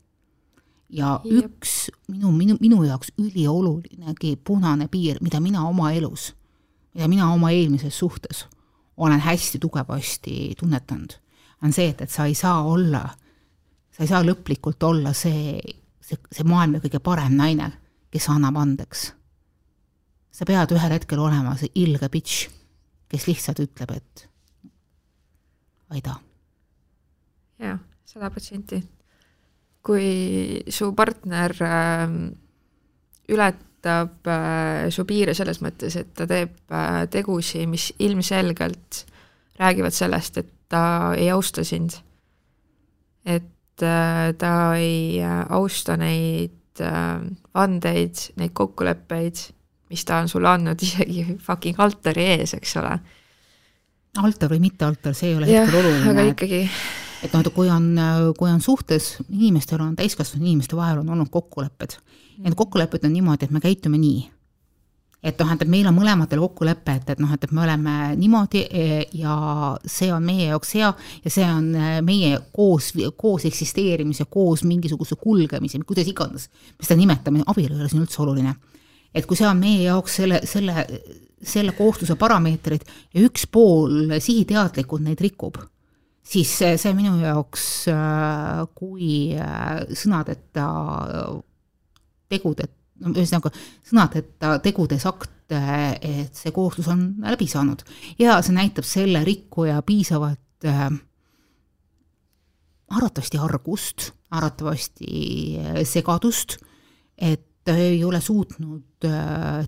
ja 0.88 1.20
Jep. 1.24 1.44
üks 1.44 1.90
minu, 2.08 2.32
minu, 2.32 2.56
minu 2.60 2.82
jaoks 2.84 3.12
üliolulinegi 3.18 4.36
punane 4.44 4.88
piir, 4.88 5.18
mida 5.20 5.40
mina 5.40 5.66
oma 5.68 5.92
elus, 5.92 6.32
mida 6.94 7.08
mina 7.08 7.32
oma 7.32 7.50
eelmises 7.50 7.98
suhtes 7.98 8.46
olen 8.96 9.20
hästi 9.20 9.58
tugevasti 9.58 10.54
tunnetanud, 10.58 11.12
on 11.62 11.72
see, 11.72 11.90
et, 11.92 12.00
et 12.00 12.10
sa 12.10 12.24
ei 12.24 12.34
saa 12.34 12.62
olla, 12.64 13.02
sa 13.92 14.04
ei 14.04 14.08
saa 14.08 14.22
lõplikult 14.24 14.82
olla 14.88 15.12
see, 15.12 15.58
see, 16.00 16.18
see 16.32 16.46
maailma 16.48 16.80
kõige 16.84 17.00
parem 17.04 17.36
naine, 17.36 17.70
kes 18.10 18.28
annab 18.32 18.56
andeks. 18.56 19.10
sa 20.30 20.44
pead 20.44 20.72
ühel 20.72 20.92
hetkel 20.92 21.20
olema 21.20 21.56
see 21.56 21.72
ilge 21.74 22.08
bitch, 22.12 22.48
kes 23.08 23.26
lihtsalt 23.28 23.60
ütleb, 23.64 23.92
et 23.96 24.28
aida. 25.90 26.18
jah, 27.58 27.78
sada 28.04 28.30
protsenti 28.30 28.82
kui 29.86 30.64
su 30.66 30.90
partner 30.98 31.54
äh, 31.62 32.14
ületab 33.30 34.26
äh, 34.26 34.90
su 34.90 35.04
piire 35.06 35.34
selles 35.38 35.60
mõttes, 35.62 35.94
et 36.00 36.10
ta 36.18 36.26
teeb 36.26 36.74
äh, 36.74 37.04
tegusi, 37.12 37.66
mis 37.70 37.92
ilmselgelt 38.02 39.04
räägivad 39.60 39.94
sellest, 39.94 40.42
et 40.42 40.50
ta 40.68 41.14
ei 41.14 41.30
austa 41.30 41.64
sind. 41.64 42.00
et 43.24 43.82
äh, 43.82 44.32
ta 44.38 44.54
ei 44.78 45.22
austa 45.22 45.96
neid 45.96 46.52
vandeid, 47.56 48.20
neid 48.36 48.52
kokkuleppeid, 48.52 49.38
mis 49.88 50.02
ta 50.04 50.18
on 50.20 50.28
sulle 50.28 50.50
andnud 50.50 50.82
isegi 50.86 51.38
fucking 51.40 51.78
altari 51.80 52.26
ees, 52.34 52.52
eks 52.58 52.76
ole. 52.82 52.98
Altar 54.18 54.52
või 54.52 54.62
mitte 54.68 54.86
altar, 54.86 55.14
see 55.14 55.32
ei 55.32 55.40
ole 55.40 55.50
hetkel 55.50 55.80
oluline. 55.80 56.12
aga 56.12 56.30
ikkagi 56.32 56.62
et 57.24 57.34
noh, 57.34 57.42
et 57.42 57.52
kui 57.54 57.68
on, 57.72 57.90
kui 58.38 58.50
on 58.50 58.62
suhtes, 58.62 59.16
inimestel 59.32 59.82
on, 59.82 59.96
täiskasvanud 59.98 60.46
inimeste 60.46 60.76
vahel 60.78 61.02
on 61.02 61.12
olnud 61.14 61.30
kokkulepped. 61.32 61.98
ja 62.36 62.44
need 62.44 62.56
kokkulepped 62.56 63.04
on 63.04 63.12
niimoodi, 63.12 63.46
et 63.46 63.54
me 63.54 63.60
käitume 63.60 63.98
nii. 63.98 64.30
et 65.26 65.40
noh, 65.40 65.52
et 65.52 65.64
meil 65.68 65.88
on 65.88 65.96
mõlematel 65.96 66.40
kokkulepe, 66.44 66.98
et, 67.00 67.10
et 67.14 67.22
noh, 67.22 67.32
et, 67.32 67.44
et 67.44 67.52
me 67.56 67.64
oleme 67.64 67.96
niimoodi 68.20 68.62
e, 68.70 68.86
ja 69.18 69.36
see 69.82 70.12
on 70.14 70.22
meie 70.22 70.50
jaoks 70.52 70.74
hea 70.76 70.92
ja 71.24 71.32
see 71.32 71.46
on 71.50 71.72
e, 71.74 72.00
meie 72.06 72.38
koos, 72.54 72.92
koos 73.16 73.48
eksisteerimise, 73.48 74.28
koos 74.30 74.62
mingisuguse 74.68 75.18
kulgemise, 75.18 75.80
kuidas 75.88 76.10
iganes 76.12 76.50
me 76.78 76.86
seda 76.86 77.00
nimetame, 77.00 77.42
abielu 77.46 77.74
ei 77.74 77.80
ole 77.80 77.90
siin 77.90 78.04
üldse 78.04 78.22
oluline. 78.22 78.54
et 79.14 79.26
kui 79.26 79.38
see 79.38 79.48
on 79.48 79.58
meie 79.58 79.88
jaoks 79.88 80.20
selle, 80.20 80.42
selle, 80.46 80.86
selle 81.46 81.72
koostluse 81.76 82.18
parameetrid 82.18 82.84
ja 83.14 83.24
üks 83.26 83.46
pool 83.50 84.18
sihiteadlikult 84.18 85.04
neid 85.06 85.22
rikub 85.22 85.60
siis 86.26 86.50
see 86.58 86.94
minu 86.96 87.16
jaoks 87.22 87.86
äh, 87.92 88.64
kui 88.76 89.10
äh, 89.38 89.84
sõnadeta 89.96 90.66
tegude, 92.30 92.68
ühesõnaga 93.06 93.52
sõnadeta 93.86 94.56
tegudes 94.64 95.06
akt, 95.06 95.32
et 95.46 96.34
see 96.34 96.50
kohustus 96.50 96.88
on 96.90 97.04
läbi 97.22 97.46
saanud. 97.46 97.84
Ja 98.18 98.40
see 98.42 98.56
näitab 98.56 98.86
selle 98.88 99.20
rikkuja 99.26 99.78
piisavat 99.86 100.66
äh, 100.66 100.88
arvatavasti 102.90 103.38
argust, 103.42 104.10
arvatavasti 104.34 105.84
segadust, 105.86 106.58
et 107.16 107.45
ta 107.66 107.74
ei 107.74 107.98
ole 108.06 108.20
suutnud 108.22 109.06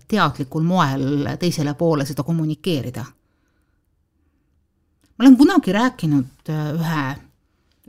teadlikul 0.07 0.63
moel 0.63 1.33
teisele 1.39 1.73
poole 1.75 2.05
seda 2.07 2.23
kommunikeerida 2.23 3.03
ma 5.19 5.25
olen 5.25 5.37
kunagi 5.37 5.73
rääkinud 5.75 6.49
äh, 6.49 6.71
ühe, 6.79 7.03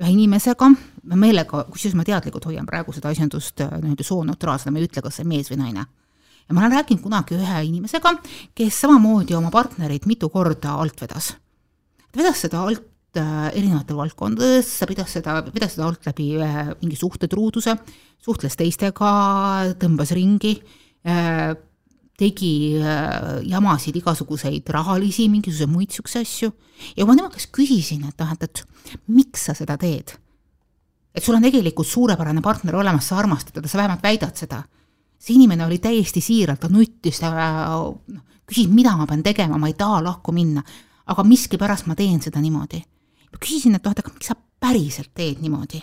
ühe 0.03 0.11
inimesega, 0.11 0.66
ma 1.07 1.18
meelega, 1.18 1.62
kusjuures 1.70 1.94
ma 1.99 2.05
teadlikult 2.07 2.49
hoian 2.51 2.66
praegu 2.66 2.94
seda 2.96 3.12
asjandust 3.14 3.62
äh, 3.62 3.77
nii-öelda 3.79 4.07
sooneutraalsena, 4.07 4.75
ma 4.75 4.83
ei 4.83 4.88
ütle, 4.88 5.05
kas 5.05 5.20
see 5.20 5.27
on 5.27 5.31
mees 5.31 5.51
või 5.53 5.61
naine. 5.62 5.87
ja 6.49 6.57
ma 6.57 6.64
olen 6.64 6.75
rääkinud 6.75 7.05
kunagi 7.05 7.38
ühe 7.38 7.62
inimesega, 7.68 8.16
kes 8.59 8.81
samamoodi 8.83 9.38
oma 9.38 9.53
partnerit 9.55 10.11
mitu 10.11 10.29
korda 10.29 10.75
alt 10.83 10.99
vedas. 11.01 11.37
ta 12.11 12.18
vedas 12.18 12.42
seda 12.42 12.64
alt 12.66 12.83
äh, 12.83 12.89
erinevatel 13.18 13.99
valdkondades, 13.99 14.68
ta 14.79 14.87
pidas 14.87 15.16
seda, 15.16 15.40
vedas 15.51 15.75
seda 15.75 15.88
alt 15.88 16.07
läbi 16.07 16.29
mingi 16.83 16.99
suhtetruuduse, 17.01 17.75
suhtles 18.23 18.55
teistega, 18.61 19.11
tõmbas 19.81 20.14
ringi, 20.14 20.55
tegi 22.20 22.55
äh, 22.77 23.40
jamasid 23.49 23.96
igasuguseid 24.01 24.68
rahalisi, 24.75 25.29
mingisuguseid 25.33 25.73
muid 25.73 25.88
niisuguseid 25.88 26.27
asju 26.27 26.51
ja 26.99 27.07
ma 27.09 27.16
tema 27.16 27.31
käest 27.33 27.51
küsisin, 27.57 28.05
et 28.09 28.20
noh, 28.20 28.35
et, 28.35 28.44
et 28.44 28.99
miks 29.09 29.49
sa 29.49 29.57
seda 29.57 29.79
teed? 29.81 30.12
et 31.11 31.25
sul 31.25 31.35
on 31.35 31.42
tegelikult 31.42 31.88
suurepärane 31.88 32.42
partner 32.44 32.77
olemas, 32.79 33.09
sa 33.09 33.18
armastad 33.18 33.57
teda, 33.57 33.68
sa 33.68 33.81
vähemalt 33.81 34.05
väidad 34.05 34.37
seda. 34.37 34.62
see 35.20 35.35
inimene 35.37 35.66
oli 35.66 35.77
täiesti 35.79 36.20
siiralt, 36.25 36.61
ta 36.61 36.68
nuttis, 36.73 37.18
ta 37.20 37.33
noh, 37.35 38.23
küsis, 38.49 38.70
mida 38.73 38.94
ma 38.96 39.05
pean 39.07 39.23
tegema, 39.23 39.59
ma 39.59 39.68
ei 39.68 39.75
taha 39.77 39.99
lahku 40.05 40.33
minna, 40.33 40.62
aga 41.12 41.25
miskipärast 41.27 41.90
ma 41.90 41.96
teen 41.99 42.23
seda 42.25 42.40
niimoodi. 42.40 42.81
Ma 43.31 43.40
küsisin, 43.40 43.75
et 43.77 43.85
noh, 43.85 43.95
et 43.95 44.03
aga 44.03 44.12
miks 44.14 44.31
sa 44.33 44.37
päriselt 44.61 45.12
teed 45.14 45.43
niimoodi? 45.43 45.83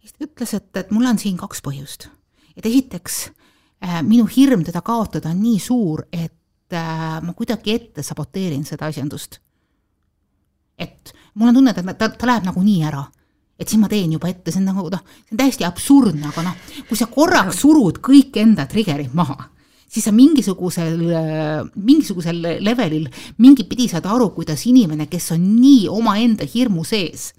siis 0.00 0.14
ta 0.14 0.24
ütles, 0.28 0.54
et, 0.54 0.70
et 0.76 0.90
mul 0.94 1.06
on 1.06 1.18
siin 1.18 1.36
kaks 1.40 1.62
põhjust. 1.64 2.08
et 2.56 2.66
esiteks 2.66 3.26
Äh, 3.84 4.02
minu 4.02 4.24
hirm 4.24 4.64
teda 4.64 4.80
kaotada 4.80 5.28
on 5.30 5.42
nii 5.42 5.58
suur, 5.60 6.06
et 6.12 6.72
äh, 6.72 7.18
ma 7.22 7.32
kuidagi 7.36 7.74
ette 7.74 8.02
saboteerin 8.02 8.64
seda 8.64 8.88
asjandust. 8.88 9.40
et 10.78 11.12
mul 11.34 11.48
on 11.48 11.54
tunne, 11.54 11.70
et 11.70 11.98
ta, 11.98 12.08
ta 12.08 12.26
läheb 12.26 12.44
nagunii 12.48 12.82
ära. 12.88 13.04
et 13.58 13.68
siis 13.68 13.80
ma 13.80 13.88
teen 13.88 14.12
juba 14.12 14.28
ette, 14.28 14.50
see 14.50 14.62
on 14.62 14.70
nagu 14.70 14.88
noh, 14.90 15.02
see 15.26 15.36
on 15.36 15.42
täiesti 15.42 15.68
absurdne, 15.68 16.24
aga 16.32 16.46
noh, 16.48 16.56
kui 16.88 16.96
sa 16.96 17.06
korraks 17.12 17.60
surud 17.60 18.00
kõik 18.00 18.40
enda 18.40 18.64
trigger'id 18.66 19.12
maha, 19.12 19.36
siis 19.96 20.04
sa 20.04 20.12
mingisugusel, 20.12 21.00
mingisugusel 21.80 22.42
levelil 22.60 23.08
mingitpidi 23.40 23.88
saad 23.88 24.06
aru, 24.12 24.28
kuidas 24.36 24.66
inimene, 24.68 25.08
kes 25.08 25.32
on 25.32 25.44
nii 25.56 25.86
omaenda 25.88 26.44
hirmu 26.44 26.84
sees, 26.84 27.30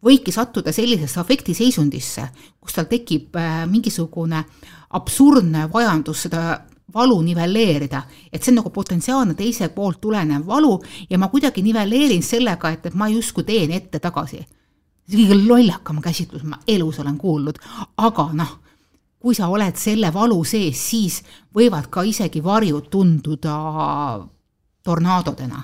võibki 0.00 0.32
sattuda 0.32 0.72
sellisesse 0.72 1.18
afektiseisundisse, 1.20 2.28
kus 2.62 2.76
tal 2.76 2.86
tekib 2.88 3.34
äh, 3.36 3.64
mingisugune 3.68 4.38
äh, 4.38 4.76
absurdne 4.90 5.68
vajadus 5.72 6.26
seda 6.26 6.60
valu 6.94 7.20
nivelleerida, 7.22 8.02
et 8.32 8.42
see 8.42 8.50
on 8.50 8.58
nagu 8.58 8.72
potentsiaalne 8.74 9.36
teise 9.38 9.68
poolt 9.74 10.00
tulenev 10.02 10.46
valu 10.46 10.72
ja 11.10 11.18
ma 11.18 11.28
kuidagi 11.30 11.62
nivelleerin 11.62 12.22
sellega, 12.26 12.72
et, 12.74 12.88
et 12.90 12.96
ma 12.98 13.06
justkui 13.08 13.46
teen 13.46 13.70
ette-tagasi. 13.76 14.40
see 15.10 15.26
kõige 15.26 15.38
lollakam 15.46 16.00
käsitlus, 16.02 16.42
ma 16.42 16.58
elus 16.66 16.98
olen 16.98 17.16
kuulnud, 17.18 17.58
aga 17.96 18.28
noh, 18.34 18.58
kui 19.20 19.36
sa 19.36 19.50
oled 19.52 19.76
selle 19.76 20.08
valu 20.14 20.40
sees, 20.48 20.80
siis 20.90 21.20
võivad 21.54 21.90
ka 21.92 22.04
isegi 22.08 22.40
varjud 22.44 22.88
tunduda 22.92 23.56
tornaadodena. 24.86 25.62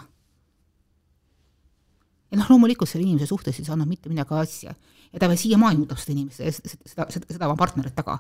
ja 2.30 2.38
noh, 2.40 2.50
loomulikult 2.50 2.90
selle 2.90 3.06
inimese 3.06 3.30
suhtes 3.30 3.58
ei 3.60 3.64
saanud 3.64 3.88
mitte 3.88 4.10
midagi 4.12 4.34
asja. 4.36 4.74
Ja 5.12 5.20
ta 5.22 5.28
veel 5.30 5.38
siiamaani 5.40 5.78
muudab 5.80 6.00
seda 6.02 6.12
inimest, 6.16 6.42
seda, 6.42 6.72
seda, 6.84 7.06
seda, 7.14 7.28
seda 7.32 7.46
oma 7.48 7.56
partnerit 7.56 7.94
taga. 7.96 8.18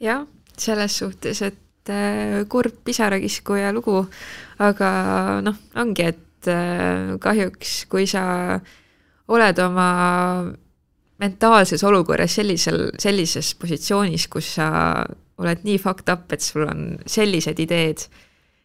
Jah, 0.00 0.24
selles 0.58 0.96
suhtes, 0.98 1.42
et 1.44 1.90
äh, 1.92 2.38
kurb 2.48 2.78
pisarakiskuja 2.86 3.74
lugu, 3.74 3.98
aga 4.62 4.88
noh, 5.44 5.58
ongi, 5.82 6.08
et 6.14 6.48
äh, 6.50 7.12
kahjuks, 7.20 7.82
kui 7.92 8.06
sa 8.10 8.24
oled 9.28 9.60
oma 9.62 9.90
mentaalses 11.20 11.84
olukorras 11.84 12.34
sellisel, 12.38 12.90
sellises 13.00 13.54
positsioonis, 13.60 14.26
kus 14.32 14.54
sa 14.56 14.68
oled 15.42 15.64
nii 15.66 15.78
fucked 15.82 16.12
up, 16.12 16.32
et 16.32 16.44
sul 16.44 16.66
on 16.66 16.98
sellised 17.06 17.60
ideed, 17.62 18.04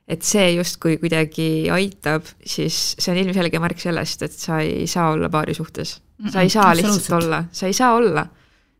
et 0.08 0.24
see 0.24 0.54
justkui 0.56 0.98
kuidagi 1.02 1.68
aitab, 1.74 2.28
siis 2.46 2.96
see 2.96 3.12
on 3.12 3.22
ilmselge 3.22 3.60
märk 3.60 3.82
sellest, 3.84 4.24
et 4.24 4.36
sa 4.36 4.62
ei 4.64 4.88
saa 4.88 5.12
olla 5.16 5.30
paari 5.30 5.56
suhtes. 5.58 5.98
sa 6.32 6.42
ei 6.42 6.50
saa 6.50 6.74
lihtsalt 6.76 7.12
olla, 7.22 7.44
sa 7.52 7.68
ei 7.68 7.74
saa 7.78 7.96
olla 7.96 8.26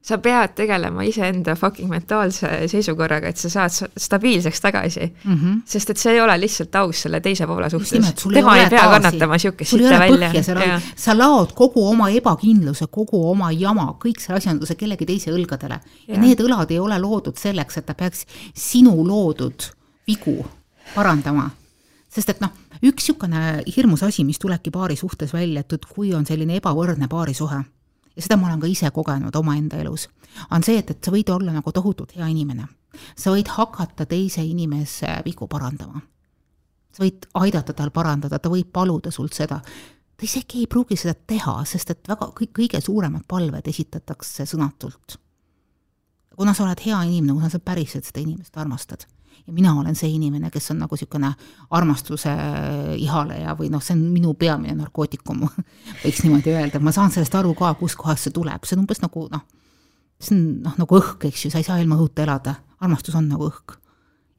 sa 0.08 0.18
pead 0.24 0.54
tegelema 0.56 1.04
iseenda 1.04 1.56
fucking 1.60 1.90
mentaalse 1.92 2.50
seisukorraga, 2.72 3.32
et 3.34 3.42
sa 3.42 3.50
saad 3.52 3.92
stabiilseks 4.00 4.62
tagasi 4.64 5.04
mm. 5.04 5.34
-hmm. 5.34 5.58
sest 5.66 5.90
et 5.90 6.00
see 6.00 6.14
ei 6.14 6.22
ole 6.22 6.38
lihtsalt 6.40 6.76
aus 6.80 7.02
selle 7.02 7.20
teise 7.22 7.48
poole 7.48 7.70
suhtes. 7.70 8.14
tema 8.34 8.58
ei, 8.58 8.70
pea 8.70 8.80
gaasi. 8.80 8.92
kannatama 8.94 9.38
siukest 9.38 9.72
sitta 9.72 10.00
välja. 10.00 10.82
sa 10.96 11.18
laod 11.18 11.52
kogu 11.54 11.88
oma 11.90 12.10
ebakindluse, 12.10 12.88
kogu 12.92 13.30
oma 13.30 13.52
jama, 13.52 13.96
kõik 14.06 14.22
selle 14.24 14.38
asjanduse 14.38 14.76
kellegi 14.76 15.06
teise 15.06 15.32
õlgadele. 15.32 15.80
ja 16.08 16.20
need 16.20 16.40
õlad 16.40 16.72
ei 16.72 16.80
ole 16.80 17.00
loodud 17.00 17.38
selleks, 17.38 17.78
et 17.78 17.86
ta 17.86 17.94
peaks 17.94 18.26
sinu 18.54 19.08
loodud 19.08 19.72
vigu 20.08 20.46
parandama. 20.96 21.50
sest 22.10 22.30
et 22.30 22.40
noh, 22.42 22.52
üks 22.82 23.04
niisugune 23.04 23.64
hirmus 23.76 24.04
asi, 24.04 24.24
mis 24.24 24.40
tulebki 24.40 24.72
paari 24.72 24.96
suhtes 24.96 25.34
välja, 25.34 25.60
et 25.60 25.86
kui 25.96 26.14
on 26.14 26.26
selline 26.26 26.56
ebavõrdne 26.56 27.08
paarisuhe 27.08 27.64
ja 28.18 28.26
seda 28.26 28.38
ma 28.38 28.50
olen 28.50 28.62
ka 28.64 28.70
ise 28.70 28.90
kogenud 28.94 29.36
omaenda 29.38 29.78
elus, 29.82 30.08
on 30.52 30.66
see, 30.66 30.80
et, 30.82 30.90
et 30.92 31.04
sa 31.04 31.14
võid 31.14 31.30
olla 31.34 31.54
nagu 31.54 31.72
tohutult 31.74 32.16
hea 32.18 32.28
inimene. 32.34 32.66
sa 33.16 33.32
võid 33.32 33.52
hakata 33.54 34.08
teise 34.10 34.42
inimese 34.42 35.20
vigu 35.26 35.48
parandama. 35.48 36.02
sa 36.92 37.04
võid 37.04 37.30
aidata 37.34 37.74
tal 37.74 37.92
parandada, 37.94 38.40
ta 38.40 38.50
võib 38.50 38.72
paluda 38.74 39.12
sult 39.12 39.34
seda. 39.34 39.62
ta 40.18 40.26
isegi 40.26 40.66
ei 40.66 40.68
pruugi 40.68 40.98
seda 40.98 41.14
teha, 41.14 41.64
sest 41.66 41.92
et 41.94 42.10
väga, 42.10 42.32
kõige 42.34 42.82
suuremad 42.82 43.28
palved 43.28 43.68
esitatakse 43.68 44.46
sõnatult. 44.46 45.20
kuna 46.36 46.54
sa 46.54 46.64
oled 46.64 46.82
hea 46.86 47.04
inimene, 47.04 47.38
kuna 47.38 47.50
sa 47.50 47.60
päriselt 47.60 48.06
seda 48.06 48.22
inimest 48.22 48.58
armastad 48.58 49.06
ja 49.46 49.54
mina 49.54 49.74
olen 49.80 49.96
see 49.96 50.10
inimene, 50.14 50.50
kes 50.54 50.72
on 50.74 50.82
nagu 50.84 50.96
niisugune 50.96 51.34
armastuse 51.78 52.34
ihaleja 52.98 53.56
või 53.60 53.70
noh, 53.74 53.84
see 53.84 53.96
on 53.98 54.04
minu 54.14 54.34
peamine 54.40 54.76
narkootikum 54.78 55.46
võiks 56.04 56.24
niimoodi 56.24 56.56
öelda, 56.56 56.82
ma 56.84 56.94
saan 56.96 57.14
sellest 57.14 57.36
aru 57.40 57.54
ka, 57.58 57.74
kuskohast 57.80 58.28
see 58.28 58.36
tuleb, 58.36 58.66
see 58.66 58.78
on 58.78 58.86
umbes 58.86 59.04
nagu 59.04 59.28
noh, 59.34 59.46
see 60.20 60.36
on 60.36 60.44
noh, 60.66 60.78
nagu 60.82 61.00
õhk, 61.00 61.30
eks 61.30 61.46
ju, 61.46 61.54
sa 61.54 61.62
ei 61.62 61.68
saa 61.68 61.80
ilma 61.84 62.00
õhuta 62.00 62.26
elada, 62.26 62.58
armastus 62.84 63.16
on 63.18 63.30
nagu 63.32 63.50
õhk. 63.50 63.78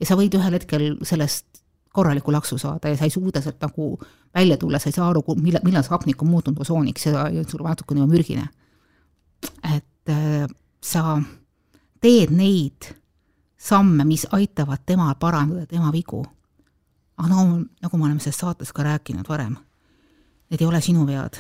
ja 0.01 0.11
sa 0.11 0.19
võid 0.19 0.35
ühel 0.39 0.59
hetkel 0.59 0.91
sellest 1.07 1.63
korraliku 1.99 2.33
laksu 2.33 2.59
saada 2.59 2.93
ja 2.93 2.99
sa 2.99 3.09
ei 3.09 3.15
suuda 3.15 3.43
sealt 3.43 3.61
nagu 3.65 3.97
välja 4.35 4.57
tulla, 4.61 4.79
sa 4.79 4.91
ei 4.91 4.97
saa 4.97 5.09
aru, 5.11 5.25
millal, 5.41 5.65
millal 5.65 5.83
see 5.83 5.95
hapnik 5.95 6.23
on 6.23 6.31
muutunud 6.31 6.61
osooniks 6.63 7.09
ja 7.09 7.27
sul 7.49 7.65
natukene 7.65 8.05
juba 8.05 8.13
mürgine. 8.13 8.49
et 9.65 10.13
äh, 10.13 10.47
sa 10.83 11.21
teed 12.01 12.31
neid 12.35 12.93
samme, 13.59 14.05
mis 14.05 14.27
aitavad 14.33 14.85
temal 14.87 15.15
parandada 15.21 15.67
tema 15.67 15.93
vigu. 15.93 16.25
aga 17.19 17.29
no 17.29 17.65
nagu 17.83 17.99
me 17.99 18.05
oleme 18.05 18.21
selles 18.21 18.39
saates 18.39 18.73
ka 18.73 18.83
rääkinud 18.83 19.27
varem, 19.29 19.57
need 20.51 20.61
ei 20.61 20.67
ole 20.67 20.81
sinu 20.81 21.07
vead. 21.07 21.39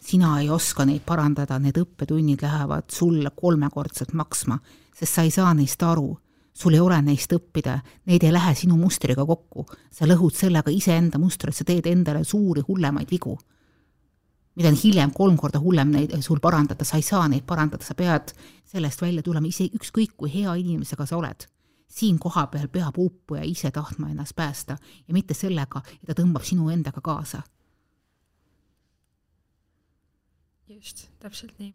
sina 0.00 0.40
ei 0.40 0.48
oska 0.50 0.84
neid 0.84 1.02
parandada, 1.04 1.58
need 1.58 1.76
õppetunnid 1.76 2.42
lähevad 2.42 2.88
sulle 2.90 3.30
kolmekordselt 3.36 4.12
maksma, 4.12 4.58
sest 4.96 5.14
sa 5.14 5.22
ei 5.22 5.30
saa 5.30 5.52
neist 5.54 5.82
aru, 5.82 6.16
sul 6.54 6.74
ei 6.74 6.80
ole 6.80 7.02
neist 7.02 7.32
õppida, 7.32 7.78
need 8.06 8.24
ei 8.24 8.32
lähe 8.32 8.54
sinu 8.54 8.76
mustriga 8.76 9.26
kokku, 9.26 9.66
sa 9.92 10.06
lõhud 10.06 10.34
sellega 10.34 10.70
iseenda 10.70 11.18
mustrit, 11.18 11.54
sa 11.54 11.64
teed 11.64 11.86
endale 11.86 12.24
suuri 12.24 12.64
hullemaid 12.68 13.10
vigu 13.10 13.36
mida 14.58 14.72
on 14.72 14.74
hiljem 14.74 15.12
kolm 15.14 15.36
korda 15.36 15.60
hullem 15.62 15.92
neid 15.92 16.16
sul 16.22 16.40
parandada, 16.40 16.84
sa 16.84 16.96
ei 16.96 17.02
saa 17.02 17.28
neid 17.28 17.44
parandada, 17.46 17.84
sa 17.84 17.94
pead 17.94 18.32
sellest 18.66 19.02
välja 19.02 19.22
tulema, 19.22 19.46
ise 19.46 19.68
ükskõik 19.70 20.16
kui 20.16 20.32
hea 20.32 20.56
inimesega 20.58 21.06
sa 21.06 21.16
oled 21.20 21.46
siin 21.88 22.18
kohapeal 22.18 22.68
peab 22.68 22.98
uppuja 22.98 23.42
ise 23.44 23.70
tahtma 23.70 24.10
ennast 24.12 24.36
päästa 24.36 24.76
ja 25.08 25.14
mitte 25.14 25.34
sellega, 25.34 25.82
et 26.02 26.10
ta 26.10 26.16
tõmbab 26.22 26.44
sinu 26.44 26.68
endaga 26.70 27.00
kaasa. 27.00 27.42
just, 30.68 31.08
täpselt 31.18 31.58
nii. 31.58 31.72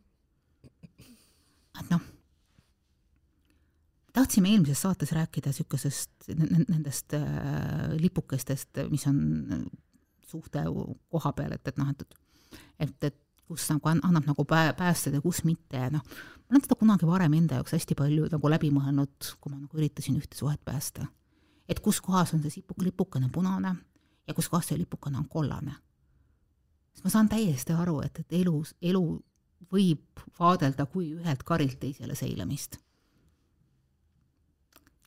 et 1.79 1.89
noh, 1.89 2.01
tahtsime 4.13 4.51
eelmises 4.53 4.83
saates 4.85 5.11
rääkida 5.11 5.49
niisugusest, 5.49 6.29
nendest 6.37 7.15
äh, 7.17 7.23
lipukestest, 7.97 8.83
mis 8.91 9.07
on 9.09 9.17
suhte 10.27 10.63
koha 11.09 11.33
peal, 11.33 11.57
et, 11.57 11.67
et 11.67 11.81
noh, 11.81 11.89
et, 11.89 12.05
et, 12.79 13.09
et 13.09 13.19
kus 13.53 13.69
nagu 13.69 13.89
annab 13.91 14.25
nagu 14.25 14.45
päästada 14.49 15.19
ja 15.19 15.21
kus 15.21 15.43
mitte 15.45 15.77
ja 15.77 15.89
noh, 15.93 16.01
ma 16.01 16.55
olen 16.55 16.63
seda 16.65 16.77
kunagi 16.79 17.07
varem 17.07 17.33
enda 17.37 17.59
jaoks 17.59 17.75
hästi 17.75 17.97
palju 17.97 18.29
nagu 18.31 18.49
läbi 18.49 18.71
mõelnud, 18.73 19.33
kui 19.41 19.53
ma 19.53 19.59
nagu 19.59 19.77
üritasin 19.77 20.17
ühte 20.17 20.37
suhet 20.37 20.61
päästa. 20.65 21.05
et 21.69 21.79
kus 21.79 22.01
kohas 22.01 22.33
on 22.33 22.41
see 22.41 22.59
sipu, 22.59 22.75
lipukene 22.81 23.29
punane 23.31 23.75
ja 24.27 24.33
kus 24.33 24.49
kohas 24.49 24.71
see 24.71 24.77
lipukene 24.77 25.17
on 25.17 25.27
kollane. 25.29 25.75
sest 26.93 27.03
ma 27.05 27.09
saan 27.09 27.29
täiesti 27.29 27.73
aru, 27.73 28.01
et, 28.01 28.19
et 28.19 28.39
elus, 28.41 28.73
elu 28.81 29.03
võib 29.71 30.23
vaadelda 30.39 30.85
kui 30.85 31.13
ühelt 31.13 31.43
karilt 31.43 31.79
teisele 31.79 32.15
seilamist. 32.15 32.79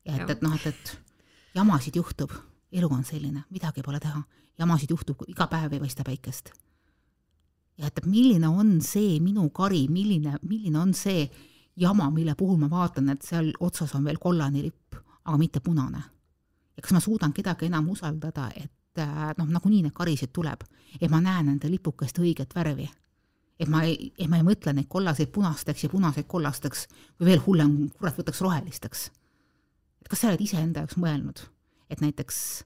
ja 0.05 0.23
et, 0.23 0.31
et 0.31 0.43
noh, 0.43 0.55
et, 0.55 0.67
et 0.67 0.99
jamasid 1.55 1.97
juhtub, 1.97 2.31
elu 2.73 2.93
on 2.93 3.05
selline, 3.05 3.43
midagi 3.51 3.83
pole 3.83 4.01
teha, 4.01 4.23
jamasid 4.59 4.95
juhtub, 4.95 5.27
iga 5.27 5.51
päev 5.51 5.73
ei 5.73 5.83
paista 5.83 6.07
päikest 6.07 6.55
ja 7.79 7.91
et 7.91 8.07
milline 8.07 8.49
on 8.49 8.79
see 8.85 9.19
minu 9.21 9.51
kari, 9.55 9.87
milline, 9.93 10.39
milline 10.49 10.81
on 10.81 10.95
see 10.97 11.27
jama, 11.77 12.09
mille 12.11 12.35
puhul 12.35 12.59
ma 12.61 12.71
vaatan, 12.73 13.11
et 13.13 13.25
seal 13.25 13.53
otsas 13.61 13.95
on 13.97 14.05
veel 14.05 14.21
kollane 14.21 14.63
lipp, 14.65 14.97
aga 15.25 15.39
mitte 15.39 15.61
punane. 15.61 16.03
ja 16.77 16.83
kas 16.83 16.93
ma 16.93 17.01
suudan 17.01 17.33
kedagi 17.33 17.67
enam 17.71 17.89
usaldada, 17.89 18.51
et 18.57 19.01
äh, 19.01 19.33
noh, 19.39 19.49
nagunii 19.49 19.83
need 19.87 19.97
karisid 19.97 20.33
tuleb, 20.33 20.65
et 21.01 21.11
ma 21.11 21.21
näen 21.21 21.47
nende 21.51 21.71
lipukeste 21.73 22.23
õiget 22.23 22.55
värvi. 22.55 22.89
et 23.59 23.69
ma 23.69 23.83
ei, 23.85 24.13
et 24.19 24.29
ma 24.29 24.37
ei 24.37 24.45
mõtle 24.45 24.73
neid 24.73 24.89
kollaseid 24.89 25.31
punasteks 25.33 25.85
ja 25.85 25.89
punaseid 25.89 26.27
kollasteks 26.29 26.87
või 27.21 27.31
veel 27.31 27.45
hullem, 27.47 27.77
kurat, 27.99 28.17
võtaks 28.17 28.41
rohelisteks. 28.41 29.11
et 30.01 30.09
kas 30.09 30.21
sa 30.21 30.29
oled 30.29 30.41
iseenda 30.41 30.81
jaoks 30.81 30.97
mõelnud, 30.97 31.45
et 31.91 32.01
näiteks, 32.01 32.65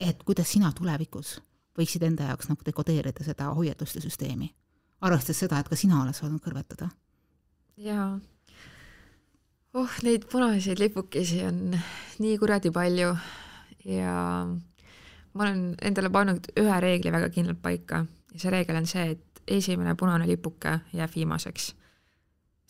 et 0.00 0.24
kuidas 0.24 0.48
sina 0.48 0.72
tulevikus 0.72 1.40
võiksid 1.78 2.04
enda 2.06 2.30
jaoks 2.30 2.50
nagu 2.50 2.66
dekodeerida 2.66 3.24
seda 3.24 3.50
hoiatuste 3.56 4.02
süsteemi, 4.02 4.50
arvestades 5.00 5.44
seda, 5.44 5.60
et 5.60 5.70
ka 5.70 5.78
sina 5.78 6.02
oled 6.02 6.16
saanud 6.16 6.42
kõrvetada. 6.44 6.90
jaa. 7.76 8.18
oh, 9.74 9.98
neid 10.02 10.26
punaseid 10.30 10.82
lipukesi 10.82 11.44
on 11.46 11.78
nii 12.18 12.38
kuradi 12.38 12.70
palju 12.74 13.14
ja 13.84 14.14
ma 15.32 15.46
olen 15.46 15.74
endale 15.82 16.10
pannud 16.10 16.50
ühe 16.58 16.80
reegli 16.80 17.12
väga 17.12 17.30
kindlalt 17.30 17.62
paika 17.62 18.04
ja 18.34 18.42
see 18.42 18.52
reegel 18.52 18.78
on 18.80 18.86
see, 18.86 19.14
et 19.14 19.42
esimene 19.50 19.94
punane 19.98 20.26
lipuke 20.28 20.80
jääb 20.92 21.14
viimaseks. 21.14 21.74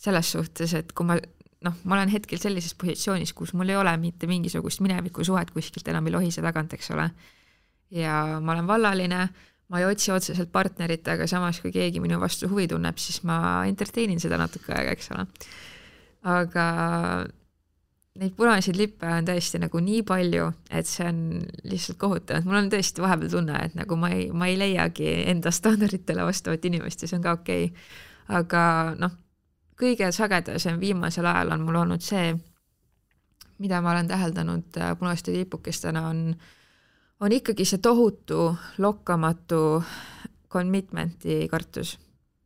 selles 0.01 0.31
suhtes, 0.31 0.73
et 0.73 0.93
kui 0.97 1.05
ma 1.05 1.17
noh, 1.61 1.75
ma 1.83 1.95
olen 1.95 2.09
hetkel 2.09 2.39
sellises 2.41 2.73
positsioonis, 2.73 3.33
kus 3.37 3.53
mul 3.53 3.69
ei 3.69 3.77
ole 3.77 3.93
mitte 4.01 4.27
mingisugust 4.27 4.81
minevikusuhet 4.81 5.51
kuskilt 5.53 5.87
enam 5.87 6.07
ei 6.07 6.15
lohise 6.15 6.41
tagant, 6.41 6.73
eks 6.73 6.91
ole 6.95 7.09
ja 7.91 8.39
ma 8.41 8.51
olen 8.51 8.67
vallaline, 8.67 9.27
ma 9.67 9.79
ei 9.79 9.85
otsi 9.85 10.11
otseselt 10.11 10.51
partnerit, 10.51 11.07
aga 11.07 11.27
samas, 11.27 11.61
kui 11.61 11.71
keegi 11.71 12.01
minu 12.03 12.19
vastu 12.19 12.49
huvi 12.51 12.67
tunneb, 12.71 12.99
siis 12.99 13.21
ma 13.27 13.63
entertain 13.67 14.11
in 14.13 14.19
seda 14.23 14.39
natuke 14.39 14.73
aega, 14.75 14.95
eks 14.95 15.11
ole. 15.15 15.27
aga 16.31 16.65
neid 18.21 18.35
punaseid 18.35 18.75
lippe 18.75 19.07
on 19.07 19.25
tõesti 19.27 19.61
nagu 19.63 19.79
nii 19.81 20.03
palju, 20.07 20.49
et 20.69 20.87
see 20.87 21.07
on 21.07 21.23
lihtsalt 21.71 21.99
kohutav, 21.99 22.41
et 22.41 22.47
mul 22.47 22.59
on 22.59 22.69
tõesti 22.71 23.03
vahepeal 23.03 23.31
tunne, 23.31 23.57
et 23.65 23.75
nagu 23.79 23.97
ma 23.99 24.11
ei, 24.13 24.27
ma 24.35 24.51
ei 24.51 24.59
leiagi 24.59 25.09
enda 25.31 25.53
standarditele 25.55 26.27
vastavat 26.27 26.67
inimest 26.67 27.03
ja 27.03 27.11
see 27.11 27.19
on 27.19 27.25
ka 27.25 27.35
okei 27.39 27.67
okay.. 27.71 27.99
aga 28.41 28.63
noh, 28.99 29.15
kõige 29.79 30.11
sagedasem 30.13 30.79
viimasel 30.79 31.25
ajal 31.25 31.55
on 31.55 31.63
mul 31.65 31.79
olnud 31.85 32.03
see, 32.03 32.35
mida 33.63 33.79
ma 33.81 33.95
olen 33.95 34.11
täheldanud 34.11 34.77
äh, 34.77 34.91
punaste 34.99 35.31
lipukestena, 35.33 36.03
on 36.11 36.33
äh, 36.35 36.60
on 37.21 37.31
ikkagi 37.31 37.65
see 37.65 37.81
tohutu 37.81 38.51
lokkamatu 38.81 39.83
commitment'i 40.51 41.45
kartus 41.51 41.95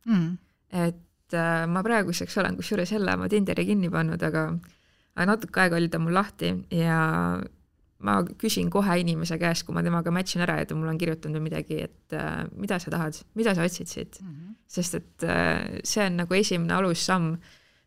mm.. 0.06 0.38
et 0.72 1.34
äh, 1.34 1.66
ma 1.68 1.84
praeguseks 1.84 2.38
olen 2.38 2.58
kusjuures 2.60 2.92
jälle 2.92 3.14
oma 3.16 3.30
Tinderi 3.30 3.66
kinni 3.66 3.90
pannud, 3.90 4.22
aga, 4.22 4.50
natuke 5.26 5.64
aega 5.64 5.80
oli 5.80 5.90
ta 5.90 6.00
mul 6.00 6.14
lahti 6.14 6.52
ja 6.76 7.00
ma 8.06 8.16
küsin 8.38 8.70
kohe 8.70 9.00
inimese 9.02 9.38
käest, 9.42 9.66
kui 9.66 9.74
ma 9.76 9.84
temaga 9.84 10.12
match 10.14 10.36
in 10.36 10.44
ära 10.46 10.60
ja 10.60 10.68
ta 10.70 10.76
mulle 10.78 10.92
on 10.94 11.00
kirjutanud 11.02 11.42
midagi, 11.42 11.82
et 11.88 12.14
äh, 12.14 12.44
mida 12.54 12.80
sa 12.80 12.92
tahad, 12.94 13.18
mida 13.40 13.56
sa 13.56 13.66
otsid 13.66 13.88
siit 13.90 14.22
mm. 14.22 14.28
-hmm. 14.28 14.56
sest 14.68 14.96
et 14.96 15.24
äh, 15.24 15.80
see 15.84 16.06
on 16.06 16.18
nagu 16.18 16.34
esimene 16.34 16.74
alussamm, 16.74 17.38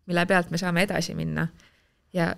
mille 0.06 0.26
pealt 0.26 0.50
me 0.50 0.58
saame 0.58 0.82
edasi 0.82 1.14
minna. 1.14 1.48
ja 2.12 2.34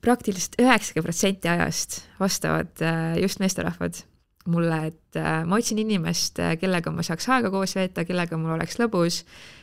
praktiliselt 0.00 0.56
üheksakümmend 0.60 1.08
protsenti 1.08 1.48
ajast 1.48 2.00
vastavad 2.20 2.82
äh, 2.82 3.18
just 3.20 3.40
meesterahvad 3.40 4.02
mulle, 4.48 4.78
et 4.86 5.16
äh, 5.20 5.44
ma 5.44 5.58
otsin 5.60 5.78
inimest, 5.82 6.38
äh, 6.40 6.56
kellega 6.60 6.92
ma 6.94 7.04
saaks 7.04 7.28
aega 7.28 7.50
koos 7.52 7.74
veeta, 7.76 8.06
kellega 8.08 8.38
mul 8.40 8.54
oleks 8.56 8.78
lõbus, 8.80 9.22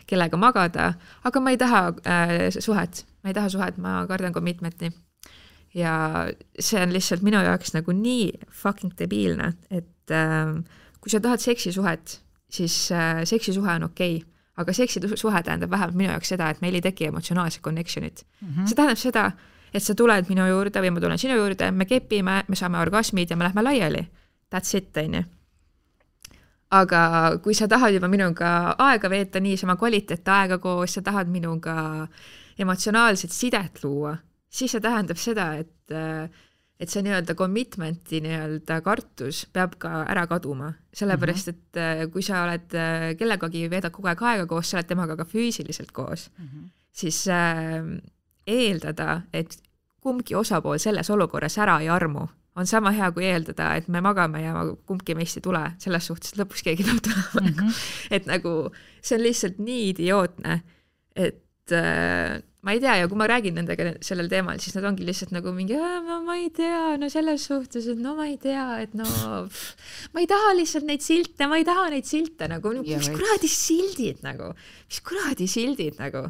kellega 0.09 0.38
magada, 0.39 0.91
aga 1.25 1.41
ma 1.41 1.53
ei 1.53 1.59
taha 1.61 1.81
äh, 2.05 2.35
suhet, 2.53 3.03
ma 3.23 3.33
ei 3.33 3.38
taha 3.38 3.51
suhet, 3.53 3.81
ma 3.81 3.99
kardan 4.09 4.35
commitment'i. 4.35 4.91
ja 5.75 6.27
see 6.59 6.79
on 6.81 6.93
lihtsalt 6.93 7.21
minu 7.25 7.41
jaoks 7.43 7.73
nagu 7.75 7.93
nii 7.93 8.31
fucking 8.61 8.95
debiilne, 8.99 9.51
et 9.69 10.13
äh, 10.13 10.55
kui 11.01 11.11
sa 11.13 11.21
tahad 11.21 11.41
seksisuhet, 11.43 12.21
siis 12.49 12.88
äh, 12.91 13.25
seksisuhe 13.25 13.75
on 13.79 13.89
okei 13.91 14.17
okay 14.21 14.33
aga 14.57 14.73
seksisuhe 14.73 15.43
tähendab 15.45 15.69
vähemalt 15.69 15.97
minu 15.97 16.09
jaoks 16.09 16.31
seda, 16.33 16.49
et 16.49 16.63
meil 16.63 16.77
ei 16.77 16.81
teki 16.81 17.11
emotsionaalset 17.11 17.61
connection'it 17.61 18.23
mm. 18.41 18.47
-hmm. 18.47 18.65
see 18.65 18.75
tähendab 18.75 18.97
seda, 18.97 19.31
et 19.78 19.86
sa 19.86 19.95
tuled 19.95 20.30
minu 20.30 20.45
juurde 20.49 20.82
või 20.82 20.91
ma 20.93 21.03
tulen 21.03 21.21
sinu 21.21 21.38
juurde, 21.38 21.71
me 21.71 21.86
kepime, 21.86 22.41
me 22.47 22.59
saame 22.59 22.82
orgasmid 22.82 23.30
ja 23.30 23.38
me 23.38 23.45
lähme 23.45 23.63
laiali. 23.63 24.07
That's 24.49 24.73
it, 24.78 24.95
on 24.97 25.19
ju 25.19 25.23
aga 26.73 27.01
kui 27.43 27.55
sa 27.55 27.67
tahad 27.71 27.95
juba 27.95 28.09
minuga 28.11 28.73
aega 28.84 29.09
veeta, 29.11 29.39
niisama 29.43 29.78
kvaliteetaega 29.80 30.59
koos, 30.63 30.97
sa 30.97 31.03
tahad 31.05 31.32
minuga 31.32 32.07
emotsionaalset 32.59 33.32
sidet 33.32 33.84
luua, 33.84 34.17
siis 34.49 34.73
see 34.75 34.84
tähendab 34.84 35.19
seda, 35.21 35.53
et 35.61 35.95
et 36.78 36.91
see 36.93 37.01
nii-öelda 37.01 37.34
commitment'i 37.34 38.19
nii-öelda 38.21 38.82
kartus 38.86 39.45
peab 39.53 39.80
ka 39.82 40.03
ära 40.11 40.28
kaduma, 40.30 40.69
sellepärast 40.93 41.49
mhm. 41.49 41.55
et 41.55 42.11
kui 42.13 42.25
sa 42.25 42.43
oled 42.45 42.75
kellegagi, 43.17 43.63
veedad 43.71 43.93
kogu 43.95 44.11
aeg 44.11 44.21
aega 44.34 44.49
koos, 44.49 44.69
sa 44.69 44.78
oled 44.78 44.91
temaga 44.91 45.17
ka 45.17 45.25
füüsiliselt 45.25 45.91
koos 45.95 46.28
mm, 46.36 46.45
-hmm. 46.45 46.67
siis 46.91 47.23
äh, 47.28 47.82
eeldada, 48.45 49.21
et 49.34 49.57
kumbki 50.08 50.38
osapool 50.39 50.80
selles 50.82 51.12
olukorras 51.14 51.60
ära 51.60 51.78
ei 51.84 51.91
armu, 51.91 52.26
on 52.58 52.70
sama 52.70 52.93
hea 52.95 53.10
kui 53.14 53.28
eeldada, 53.28 53.74
et 53.78 53.89
me 53.91 54.01
magame 54.01 54.41
ja 54.41 54.66
kumbki 54.89 55.16
meist 55.18 55.38
ei 55.38 55.45
tule, 55.45 55.64
selles 55.84 56.10
suhtes, 56.10 56.34
et 56.34 56.41
lõpuks 56.41 56.66
keegi 56.66 56.88
peab 56.88 57.03
tulema 57.05 57.43
mm. 57.43 57.53
-hmm. 57.53 57.82
et 58.18 58.30
nagu 58.30 58.53
see 59.01 59.18
on 59.20 59.26
lihtsalt 59.28 59.60
nii 59.62 59.89
idiootne, 59.91 60.62
et 61.16 61.76
äh, 61.76 62.39
ma 62.68 62.74
ei 62.76 62.82
tea 62.84 62.95
ja 62.99 63.08
kui 63.08 63.20
ma 63.20 63.28
räägin 63.30 63.55
nendega 63.55 63.93
sellel 64.03 64.28
teemal, 64.32 64.58
siis 64.60 64.76
nad 64.76 64.88
ongi 64.89 65.05
lihtsalt 65.08 65.32
nagu 65.36 65.53
mingi, 65.55 65.78
no 65.78 66.18
ma 66.26 66.36
ei 66.36 66.49
tea, 66.55 66.97
no 66.99 67.08
selles 67.14 67.45
suhtes, 67.47 67.86
et 67.93 68.01
no 68.01 68.16
ma 68.18 68.26
ei 68.28 68.36
tea, 68.41 68.66
et 68.84 68.97
no 68.97 69.05
pff, 69.05 69.78
ma 70.12 70.24
ei 70.24 70.28
taha 70.28 70.55
lihtsalt 70.58 70.88
neid 70.89 71.05
silte, 71.05 71.47
ma 71.47 71.62
ei 71.62 71.68
taha 71.68 71.88
neid 71.93 72.10
silte 72.10 72.49
nagu, 72.51 72.74
mis 72.82 73.12
kuradi 73.14 73.51
sildid 73.51 74.20
nagu, 74.26 74.51
mis 74.89 74.99
kuradi 75.05 75.47
sildid 75.51 76.01
nagu, 76.01 76.26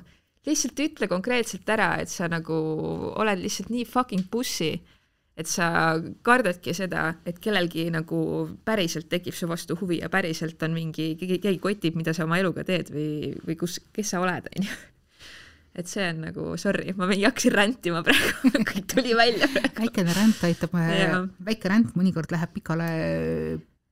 lihtsalt 0.47 0.79
ütle 0.79 1.09
konkreetselt 1.11 1.67
ära, 1.69 1.97
et 2.01 2.11
sa 2.11 2.29
nagu 2.31 2.55
oled 3.19 3.41
lihtsalt 3.43 3.73
nii 3.73 3.87
fucking 3.87 4.29
pussy 4.31 4.75
et 5.37 5.45
sa 5.49 5.69
kardadki 6.25 6.73
seda, 6.73 7.11
et 7.27 7.37
kellelgi 7.41 7.85
nagu 7.93 8.19
päriselt 8.65 9.07
tekib 9.11 9.35
su 9.37 9.49
vastu 9.49 9.77
huvi 9.77 9.99
ja 10.01 10.09
päriselt 10.09 10.61
on 10.65 10.73
mingi, 10.73 11.11
keegi 11.19 11.59
kotib, 11.61 11.97
mida 11.99 12.13
sa 12.17 12.25
oma 12.25 12.39
eluga 12.41 12.65
teed 12.65 12.89
või, 12.93 13.35
või 13.45 13.57
kus, 13.59 13.77
kes 13.93 14.15
sa 14.15 14.21
oled, 14.23 14.49
onju. 14.49 14.77
et 15.77 15.91
see 15.91 16.07
on 16.09 16.23
nagu, 16.25 16.49
sorry, 16.57 16.89
ma 16.97 17.09
hakkasin 17.11 17.53
rändima 17.53 18.01
praegu 18.05 18.51
kõik 18.71 18.89
tuli 18.95 19.13
välja. 19.17 19.49
väikene 19.77 20.17
ränd 20.17 20.45
aitab, 20.49 20.73
väike 21.45 21.73
ränd 21.73 21.93
mõnikord 21.99 22.33
läheb 22.33 22.57
pikale, 22.57 22.91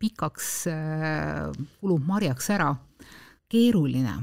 pikaks 0.02 0.54
äh, 0.74 1.52
kulub 1.78 2.10
marjaks 2.10 2.50
ära. 2.58 2.74
keeruline 3.54 4.18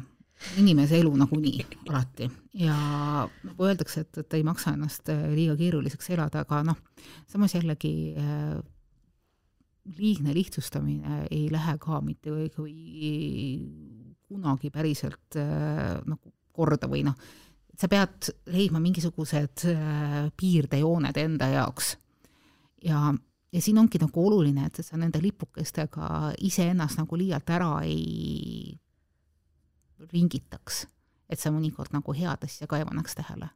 inimese 0.61 0.99
elu 1.01 1.12
nagunii 1.16 1.64
alati 1.88 2.28
ja 2.59 2.76
nagu 3.47 3.66
öeldakse, 3.66 4.05
et, 4.05 4.18
et 4.22 4.36
ei 4.36 4.45
maksa 4.47 4.74
ennast 4.76 5.09
äh, 5.12 5.24
liiga 5.32 5.57
keeruliseks 5.59 6.11
elada, 6.12 6.45
aga 6.45 6.62
noh, 6.66 6.78
samas 7.30 7.55
jällegi 7.57 7.93
äh, 8.18 8.59
liigne 9.99 10.34
lihtsustamine 10.36 11.24
ei 11.30 11.47
lähe 11.53 11.76
ka 11.82 12.01
mitte 12.05 12.34
kui 12.55 12.76
kunagi 14.28 14.70
päriselt 14.70 15.40
äh, 15.40 15.99
nagu 16.05 16.34
korda 16.53 16.90
või 16.90 17.07
noh, 17.07 17.16
sa 17.78 17.88
pead 17.88 18.28
leidma 18.53 18.80
mingisugused 18.82 19.64
piirdejooned 20.36 21.16
enda 21.16 21.49
jaoks. 21.55 21.97
ja, 22.84 23.09
ja 23.53 23.62
siin 23.64 23.80
ongi 23.80 23.99
nagu 24.03 24.26
oluline, 24.26 24.68
et 24.68 24.84
sa 24.84 25.01
nende 25.01 25.22
lipukestega 25.22 26.34
iseennast 26.45 27.01
nagu 27.01 27.16
liialt 27.16 27.49
ära 27.57 27.72
ei 27.88 28.76
ringitaks, 30.13 30.87
et 31.31 31.41
sa 31.41 31.53
mõnikord 31.55 31.93
nagu 31.95 32.15
head 32.17 32.45
asja 32.47 32.69
ka 32.69 32.81
ei 32.81 32.87
pannaks 32.89 33.15
tähele. 33.19 33.51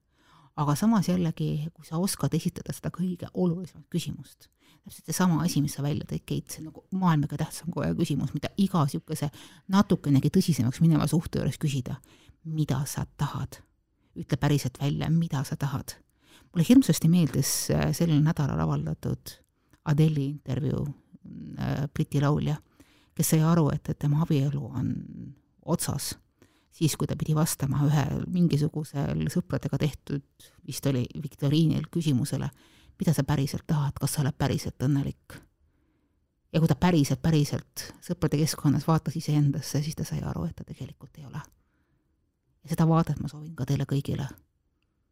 aga 0.56 0.74
samas 0.74 1.08
jällegi, 1.08 1.68
kui 1.74 1.84
sa 1.84 1.98
oskad 2.00 2.34
esitada 2.34 2.72
seda 2.72 2.88
kõige 2.88 3.28
olulisemat 3.34 3.84
küsimust, 3.92 4.48
täpselt 4.86 5.04
seesama 5.10 5.42
asi, 5.44 5.60
mis 5.60 5.74
sa 5.76 5.82
välja 5.84 6.06
tõid, 6.08 6.24
Keit, 6.24 6.48
see 6.50 6.62
on 6.62 6.70
nagu 6.70 6.84
maailma 6.96 7.28
kõige 7.28 7.42
tähtsam 7.44 7.72
kohe 7.74 7.90
küsimus, 7.98 8.32
mida 8.32 8.48
iga 8.56 8.84
niisuguse 8.86 9.28
natukenegi 9.68 10.30
tõsisemaks 10.32 10.80
mineva 10.80 11.06
suhte 11.10 11.40
juures 11.40 11.58
küsida. 11.58 12.00
mida 12.44 12.84
sa 12.86 13.06
tahad? 13.16 13.62
ütle 14.16 14.36
päriselt 14.40 14.78
välja, 14.80 15.10
mida 15.10 15.44
sa 15.44 15.56
tahad. 15.56 15.96
mulle 16.52 16.64
hirmsasti 16.68 17.08
meeldis 17.08 17.70
äh, 17.70 17.92
sellel 17.92 18.22
nädalal 18.22 18.60
avaldatud 18.60 19.40
Adeli 19.84 20.24
intervjuu, 20.26 20.86
äh, 21.58 21.88
Briti 21.94 22.20
laulja, 22.20 22.56
kes 23.14 23.28
sai 23.30 23.42
aru, 23.42 23.70
et, 23.74 23.88
et 23.88 23.98
tema 23.98 24.22
abielu 24.22 24.64
on 24.64 24.94
otsas 25.66 26.16
siis, 26.76 26.96
kui 26.96 27.08
ta 27.08 27.16
pidi 27.18 27.34
vastama 27.36 27.80
ühel 27.86 28.24
mingisugusel 28.32 29.26
sõpradega 29.32 29.80
tehtud, 29.80 30.24
vist 30.66 30.86
oli 30.90 31.06
viktoriinil 31.22 31.88
küsimusele, 31.92 32.50
mida 33.00 33.14
sa 33.16 33.24
päriselt 33.24 33.66
tahad, 33.68 33.96
kas 34.00 34.16
sa 34.16 34.24
oled 34.24 34.36
päriselt 34.38 34.82
õnnelik? 34.84 35.40
ja 36.52 36.60
kui 36.62 36.70
ta 36.70 36.76
päriselt, 36.80 37.20
päriselt 37.20 37.82
sõprade 38.00 38.38
keskkonnas 38.40 38.86
vaatas 38.88 39.16
iseendasse, 39.18 39.82
siis 39.84 39.96
ta 39.98 40.06
sai 40.08 40.22
aru, 40.24 40.46
et 40.48 40.56
ta 40.56 40.64
tegelikult 40.64 41.18
ei 41.18 41.26
ole. 41.28 41.42
ja 42.64 42.72
seda 42.72 42.86
vaadet 42.88 43.20
ma 43.20 43.28
soovin 43.28 43.54
ka 43.56 43.66
teile 43.68 43.84
kõigile. 43.84 44.28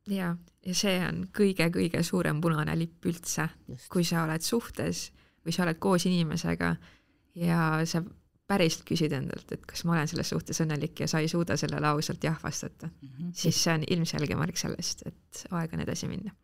jaa, 0.08 0.30
ja 0.64 0.74
see 0.74 0.98
on 1.04 1.26
kõige-kõige 1.36 2.02
suurem 2.02 2.40
punane 2.40 2.76
lipp 2.78 3.04
üldse, 3.10 3.48
kui 3.92 4.04
sa 4.04 4.24
oled 4.24 4.42
suhtes 4.42 5.10
või 5.44 5.52
sa 5.52 5.66
oled 5.66 5.78
koos 5.78 6.06
inimesega 6.08 6.76
ja 7.34 7.60
sa 7.84 8.00
päriselt 8.54 8.86
küsid 8.88 9.14
endalt, 9.16 9.50
et 9.54 9.66
kas 9.68 9.84
ma 9.86 9.96
olen 9.96 10.10
selles 10.10 10.30
suhtes 10.32 10.62
õnnelik 10.64 11.04
ja 11.04 11.10
sa 11.10 11.20
ei 11.22 11.28
suuda 11.30 11.58
sellele 11.60 11.90
ausalt 11.90 12.24
jah 12.24 12.38
vastata 12.42 12.88
mm, 12.88 13.08
-hmm. 13.08 13.34
siis 13.34 13.60
see 13.62 13.74
on 13.74 13.84
ilmselge 13.96 14.38
märk 14.38 14.60
sellest, 14.60 15.06
et 15.10 15.46
aeg 15.50 15.74
on 15.74 15.84
edasi 15.84 16.08
minna. 16.10 16.34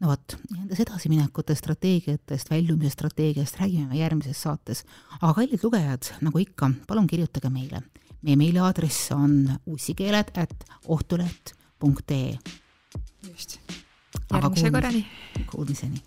no 0.00 0.12
vot, 0.12 0.36
nendest 0.54 0.84
edasiminekutest, 0.86 1.64
strateegiatest, 1.64 2.50
väljumise 2.50 2.94
strateegiast 2.96 3.60
räägime 3.60 3.88
me 3.92 4.00
järgmises 4.00 4.42
saates. 4.42 4.84
aga 5.20 5.34
kallid 5.34 5.64
lugejad, 5.64 6.12
nagu 6.20 6.38
ikka, 6.38 6.70
palun 6.86 7.06
kirjutage 7.06 7.50
meile. 7.50 7.82
meie 8.22 8.36
meiliaadress 8.36 9.12
on 9.12 9.58
ussikeeled 9.66 10.32
at 10.34 10.64
ohtuleht.ee. 10.86 12.38
just. 13.28 13.58
järgmise 14.32 14.70
korrani. 14.70 15.06
Kuulmiseni 15.46 16.02